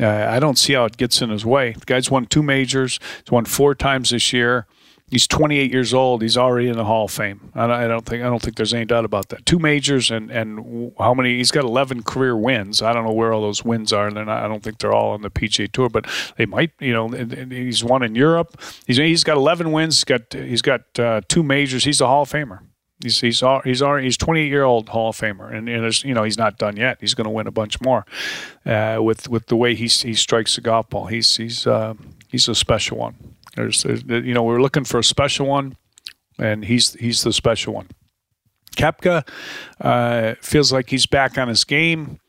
Uh, 0.00 0.08
I 0.08 0.40
don't 0.40 0.58
see 0.58 0.72
how 0.72 0.84
it 0.86 0.96
gets 0.96 1.22
in 1.22 1.30
his 1.30 1.46
way. 1.46 1.72
The 1.72 1.86
guy's 1.86 2.10
won 2.10 2.26
two 2.26 2.42
majors. 2.42 2.98
He's 3.24 3.30
won 3.30 3.44
four 3.44 3.74
times 3.74 4.10
this 4.10 4.32
year. 4.32 4.66
He's 5.10 5.26
28 5.26 5.72
years 5.72 5.92
old. 5.92 6.22
He's 6.22 6.36
already 6.36 6.68
in 6.68 6.76
the 6.76 6.84
Hall 6.84 7.06
of 7.06 7.10
Fame. 7.10 7.50
I 7.54 7.88
don't 7.88 8.06
think 8.06 8.22
I 8.22 8.26
don't 8.26 8.40
think 8.40 8.56
there's 8.56 8.72
any 8.72 8.84
doubt 8.84 9.04
about 9.04 9.28
that. 9.30 9.44
Two 9.44 9.58
majors 9.58 10.10
and 10.10 10.30
and 10.30 10.92
how 10.98 11.14
many? 11.14 11.36
He's 11.36 11.50
got 11.50 11.64
11 11.64 12.04
career 12.04 12.36
wins. 12.36 12.80
I 12.80 12.92
don't 12.92 13.04
know 13.04 13.12
where 13.12 13.32
all 13.32 13.42
those 13.42 13.64
wins 13.64 13.92
are. 13.92 14.10
They're 14.10 14.24
not, 14.24 14.44
I 14.44 14.48
don't 14.48 14.62
think 14.62 14.78
they're 14.78 14.92
all 14.92 15.10
on 15.10 15.22
the 15.22 15.30
PGA 15.30 15.70
Tour, 15.70 15.88
but 15.88 16.06
they 16.36 16.46
might. 16.46 16.70
You 16.78 16.92
know, 16.92 17.08
he's 17.08 17.82
won 17.82 18.02
in 18.04 18.14
Europe. 18.14 18.60
He's 18.86 18.98
he's 18.98 19.24
got 19.24 19.36
11 19.36 19.72
wins. 19.72 19.96
He's 19.96 20.04
got 20.04 20.32
he's 20.32 20.62
got 20.62 20.98
uh, 20.98 21.22
two 21.28 21.42
majors. 21.42 21.84
He's 21.84 22.00
a 22.00 22.06
Hall 22.06 22.22
of 22.22 22.30
Famer. 22.30 22.60
He's 23.02 23.20
he's 23.20 23.42
he's 23.64 23.82
already 23.82 24.06
he's 24.06 24.16
28 24.18 24.46
year 24.46 24.62
old 24.62 24.90
Hall 24.90 25.08
of 25.08 25.16
Famer, 25.16 25.52
and, 25.52 25.68
and 25.68 26.04
you 26.04 26.12
know 26.12 26.22
he's 26.22 26.36
not 26.36 26.58
done 26.58 26.76
yet. 26.76 26.98
He's 27.00 27.14
going 27.14 27.24
to 27.24 27.30
win 27.30 27.46
a 27.46 27.50
bunch 27.50 27.80
more 27.80 28.04
uh, 28.66 28.98
with 29.00 29.28
with 29.28 29.46
the 29.46 29.56
way 29.56 29.74
he 29.74 29.86
he 29.86 30.14
strikes 30.14 30.54
the 30.54 30.60
golf 30.60 30.90
ball. 30.90 31.06
He's 31.06 31.36
he's 31.36 31.66
uh, 31.66 31.94
he's 32.28 32.46
a 32.48 32.54
special 32.54 32.98
one. 32.98 33.29
There's, 33.56 33.84
you 33.84 34.34
know, 34.34 34.42
we're 34.42 34.62
looking 34.62 34.84
for 34.84 34.98
a 34.98 35.04
special 35.04 35.46
one, 35.46 35.76
and 36.38 36.64
he's 36.64 36.94
he's 36.94 37.22
the 37.22 37.32
special 37.32 37.74
one. 37.74 37.88
Koepka 38.76 39.26
uh, 39.80 40.34
feels 40.40 40.72
like 40.72 40.90
he's 40.90 41.06
back 41.06 41.36
on 41.38 41.48
his 41.48 41.64
game. 41.64 42.20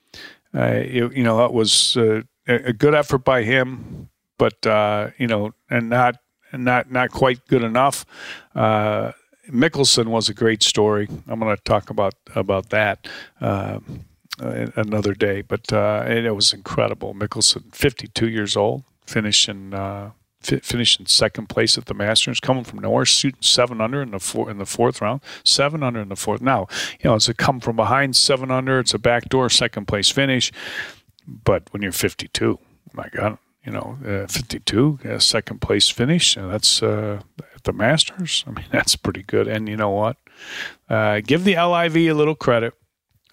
Uh, 0.53 0.81
you, 0.85 1.09
you, 1.11 1.23
know, 1.23 1.37
that 1.37 1.53
was 1.53 1.95
uh, 1.95 2.21
a 2.47 2.73
good 2.73 2.93
effort 2.93 3.19
by 3.19 3.43
him, 3.43 4.09
but 4.37 4.65
uh, 4.65 5.11
you 5.17 5.27
know, 5.27 5.53
and 5.69 5.89
not 5.89 6.17
not 6.51 6.91
not 6.91 7.11
quite 7.11 7.45
good 7.47 7.63
enough. 7.63 8.05
Uh, 8.55 9.11
Mickelson 9.49 10.07
was 10.07 10.29
a 10.29 10.33
great 10.33 10.63
story. 10.63 11.07
I'm 11.27 11.39
going 11.39 11.55
to 11.55 11.63
talk 11.63 11.89
about 11.89 12.15
about 12.35 12.69
that 12.69 13.07
uh, 13.39 13.79
another 14.39 15.13
day, 15.13 15.41
but 15.41 15.71
it 15.71 16.35
was 16.35 16.53
incredible. 16.53 17.13
Mickelson, 17.13 17.73
52 17.73 18.27
years 18.27 18.57
old, 18.57 18.83
finishing 19.05 19.73
finished 20.41 20.99
in 20.99 21.05
second 21.05 21.47
place 21.47 21.77
at 21.77 21.85
the 21.85 21.93
Masters, 21.93 22.39
coming 22.39 22.63
from 22.63 22.79
nowhere, 22.79 23.05
shooting 23.05 23.41
seven 23.41 23.81
under 23.81 24.01
in 24.01 24.11
the 24.11 24.19
four, 24.19 24.49
in 24.49 24.57
the 24.57 24.65
fourth 24.65 25.01
round, 25.01 25.21
seven 25.43 25.83
under 25.83 26.01
in 26.01 26.09
the 26.09 26.15
fourth. 26.15 26.41
Now, 26.41 26.67
you 26.99 27.09
know, 27.09 27.15
it's 27.15 27.29
a 27.29 27.33
come 27.33 27.59
from 27.59 27.75
behind 27.75 28.15
seven 28.15 28.51
under. 28.51 28.79
It's 28.79 28.93
a 28.93 28.99
backdoor 28.99 29.49
second 29.49 29.87
place 29.87 30.09
finish, 30.09 30.51
but 31.27 31.63
when 31.71 31.81
you're 31.81 31.91
52, 31.91 32.59
my 32.93 33.07
God, 33.11 33.37
you 33.65 33.71
know, 33.71 33.97
uh, 34.05 34.27
52 34.27 34.99
uh, 35.05 35.19
second 35.19 35.61
place 35.61 35.89
finish. 35.89 36.37
Uh, 36.37 36.47
that's 36.47 36.81
at 37.61 37.63
the 37.63 37.73
Masters. 37.73 38.43
I 38.47 38.51
mean, 38.51 38.65
that's 38.71 38.95
pretty 38.95 39.23
good. 39.23 39.47
And 39.47 39.69
you 39.69 39.77
know 39.77 39.91
what? 39.91 40.17
Uh, 40.89 41.21
give 41.21 41.43
the 41.43 41.55
LIV 41.55 41.95
a 41.97 42.13
little 42.13 42.35
credit. 42.35 42.73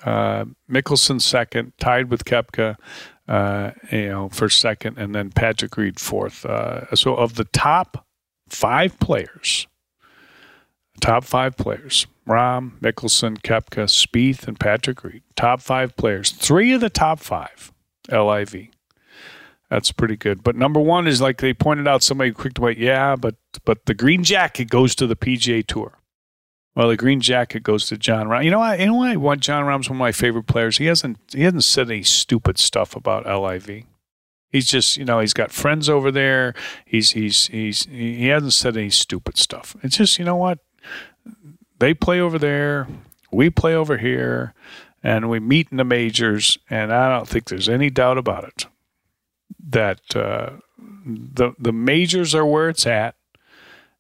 Uh, 0.04 0.44
Mickelson 0.70 1.20
second, 1.20 1.72
tied 1.80 2.08
with 2.08 2.24
Koepka 2.24 2.76
uh, 3.28 3.72
you 3.92 4.08
know, 4.08 4.28
for 4.30 4.48
second, 4.48 4.98
and 4.98 5.14
then 5.14 5.30
Patrick 5.30 5.76
Reed 5.76 6.00
fourth. 6.00 6.44
Uh, 6.44 6.94
so 6.94 7.14
of 7.14 7.34
the 7.34 7.44
top 7.44 8.06
five 8.48 8.98
players, 8.98 9.66
top 11.00 11.24
five 11.24 11.56
players, 11.56 12.06
Rahm, 12.26 12.78
Mickelson, 12.80 13.38
Koepka, 13.42 13.84
Spieth, 13.86 14.48
and 14.48 14.58
Patrick 14.58 15.04
Reed, 15.04 15.22
top 15.36 15.60
five 15.60 15.96
players, 15.96 16.30
three 16.30 16.72
of 16.72 16.80
the 16.80 16.90
top 16.90 17.20
five, 17.20 17.72
LIV. 18.10 18.68
That's 19.70 19.92
pretty 19.92 20.16
good. 20.16 20.42
But 20.42 20.56
number 20.56 20.80
one 20.80 21.06
is 21.06 21.20
like 21.20 21.38
they 21.38 21.52
pointed 21.52 21.86
out, 21.86 22.02
somebody 22.02 22.32
quick 22.32 22.54
to 22.54 22.62
wait, 22.62 22.78
yeah, 22.78 23.16
but 23.16 23.34
but 23.64 23.84
the 23.84 23.94
green 23.94 24.24
jacket 24.24 24.70
goes 24.70 24.94
to 24.94 25.06
the 25.06 25.16
PGA 25.16 25.66
Tour. 25.66 25.97
Well, 26.78 26.90
the 26.90 26.96
green 26.96 27.20
jacket 27.20 27.64
goes 27.64 27.86
to 27.86 27.98
Jon 27.98 28.28
Rahm. 28.28 28.44
You 28.44 28.52
know 28.52 28.60
what? 28.60 28.78
You 28.78 28.86
know 28.86 28.94
why? 28.94 29.16
What 29.16 29.40
Jon 29.40 29.64
Rahm's 29.64 29.90
one 29.90 29.96
of 29.96 29.98
my 29.98 30.12
favorite 30.12 30.46
players. 30.46 30.78
He 30.78 30.84
hasn't 30.84 31.18
he 31.32 31.42
hasn't 31.42 31.64
said 31.64 31.90
any 31.90 32.04
stupid 32.04 32.56
stuff 32.56 32.94
about 32.94 33.26
LIV. 33.26 33.82
He's 34.48 34.68
just 34.68 34.96
you 34.96 35.04
know 35.04 35.18
he's 35.18 35.32
got 35.32 35.50
friends 35.50 35.88
over 35.88 36.12
there. 36.12 36.54
He's 36.84 37.10
he's 37.10 37.48
he's 37.48 37.86
he 37.86 38.28
hasn't 38.28 38.52
said 38.52 38.76
any 38.76 38.90
stupid 38.90 39.38
stuff. 39.38 39.74
It's 39.82 39.96
just 39.96 40.20
you 40.20 40.24
know 40.24 40.36
what 40.36 40.60
they 41.80 41.94
play 41.94 42.20
over 42.20 42.38
there, 42.38 42.86
we 43.32 43.50
play 43.50 43.74
over 43.74 43.96
here, 43.96 44.54
and 45.02 45.28
we 45.28 45.40
meet 45.40 45.66
in 45.72 45.78
the 45.78 45.84
majors. 45.84 46.58
And 46.70 46.92
I 46.92 47.08
don't 47.08 47.26
think 47.26 47.46
there's 47.46 47.68
any 47.68 47.90
doubt 47.90 48.18
about 48.18 48.44
it 48.44 48.66
that 49.68 50.14
uh, 50.14 50.50
the 50.78 51.54
the 51.58 51.72
majors 51.72 52.36
are 52.36 52.46
where 52.46 52.68
it's 52.68 52.86
at 52.86 53.16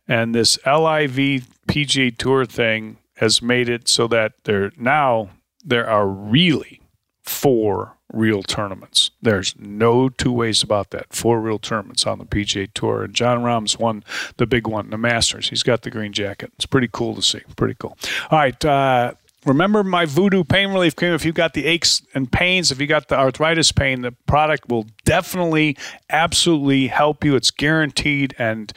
and 0.08 0.32
this 0.34 0.58
LIV 0.64 1.46
PGA 1.68 2.16
Tour 2.16 2.44
thing 2.44 2.98
has 3.16 3.42
made 3.42 3.68
it 3.68 3.88
so 3.88 4.06
that 4.08 4.32
there 4.44 4.72
now 4.76 5.30
there 5.64 5.88
are 5.88 6.06
really 6.06 6.80
four 7.22 7.96
real 8.12 8.42
tournaments. 8.42 9.10
There's 9.20 9.54
no 9.58 10.08
two 10.08 10.32
ways 10.32 10.62
about 10.62 10.90
that. 10.90 11.12
Four 11.12 11.40
real 11.40 11.58
tournaments 11.58 12.06
on 12.06 12.18
the 12.18 12.24
PGA 12.24 12.72
Tour, 12.72 13.04
and 13.04 13.14
Jon 13.14 13.42
Rahm's 13.42 13.78
won 13.78 14.02
the 14.38 14.46
big 14.46 14.66
one, 14.66 14.90
the 14.90 14.98
Masters. 14.98 15.50
He's 15.50 15.62
got 15.62 15.82
the 15.82 15.90
green 15.90 16.12
jacket. 16.12 16.52
It's 16.56 16.66
pretty 16.66 16.88
cool 16.90 17.14
to 17.14 17.22
see. 17.22 17.40
Pretty 17.56 17.74
cool. 17.78 17.98
All 18.30 18.38
right. 18.38 18.64
Uh, 18.64 19.12
Remember 19.48 19.82
my 19.82 20.04
Voodoo 20.04 20.44
Pain 20.44 20.68
Relief 20.68 20.94
Cream. 20.94 21.14
If 21.14 21.24
you 21.24 21.32
got 21.32 21.54
the 21.54 21.64
aches 21.64 22.02
and 22.14 22.30
pains, 22.30 22.70
if 22.70 22.80
you 22.80 22.86
got 22.86 23.08
the 23.08 23.18
arthritis 23.18 23.72
pain, 23.72 24.02
the 24.02 24.12
product 24.26 24.68
will 24.68 24.86
definitely, 25.04 25.76
absolutely 26.10 26.88
help 26.88 27.24
you. 27.24 27.34
It's 27.34 27.50
guaranteed, 27.50 28.34
and 28.38 28.72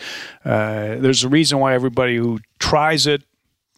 uh, 0.46 0.96
there's 0.96 1.24
a 1.24 1.30
reason 1.30 1.60
why 1.60 1.74
everybody 1.74 2.16
who 2.16 2.40
tries 2.58 3.06
it 3.06 3.24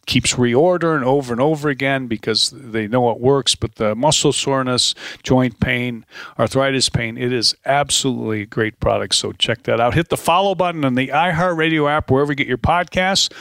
keeps 0.06 0.34
reordering 0.34 1.02
over 1.02 1.32
and 1.32 1.40
over 1.40 1.68
again 1.68 2.06
because 2.06 2.50
they 2.50 2.86
know 2.86 3.10
it 3.10 3.20
works. 3.20 3.54
But 3.54 3.76
the 3.76 3.94
muscle 3.94 4.32
soreness, 4.32 4.94
joint 5.22 5.60
pain, 5.60 6.04
arthritis 6.38 6.88
pain, 6.88 7.16
it 7.16 7.32
is 7.32 7.54
absolutely 7.64 8.42
a 8.42 8.46
great 8.46 8.80
product. 8.80 9.14
So 9.14 9.32
check 9.32 9.64
that 9.64 9.80
out. 9.80 9.94
Hit 9.94 10.10
the 10.10 10.16
follow 10.16 10.54
button 10.54 10.84
on 10.84 10.94
the 10.94 11.08
iHeartRadio 11.08 11.90
app 11.90 12.10
wherever 12.10 12.32
you 12.32 12.36
get 12.36 12.46
your 12.46 12.58
podcasts. 12.58 13.32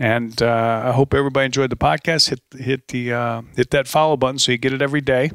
And 0.00 0.40
uh, 0.42 0.82
I 0.86 0.92
hope 0.92 1.12
everybody 1.12 1.44
enjoyed 1.44 1.68
the 1.68 1.76
podcast. 1.76 2.30
Hit 2.30 2.40
hit 2.58 2.88
the 2.88 3.12
uh, 3.12 3.42
hit 3.54 3.70
that 3.70 3.86
follow 3.86 4.16
button 4.16 4.38
so 4.38 4.50
you 4.50 4.58
get 4.58 4.72
it 4.72 4.80
every 4.80 5.02
day. 5.02 5.30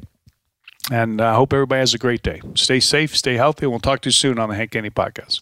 And 0.91 1.21
I 1.21 1.31
uh, 1.31 1.35
hope 1.35 1.53
everybody 1.53 1.79
has 1.79 1.93
a 1.93 1.99
great 1.99 2.23
day. 2.23 2.41
Stay 2.55 2.79
safe, 2.79 3.15
stay 3.15 3.35
healthy, 3.35 3.65
and 3.65 3.71
we'll 3.71 3.79
talk 3.79 4.01
to 4.01 4.07
you 4.07 4.11
soon 4.11 4.39
on 4.39 4.49
the 4.49 4.55
Hank 4.55 4.73
Haney 4.73 4.89
podcast. 4.89 5.41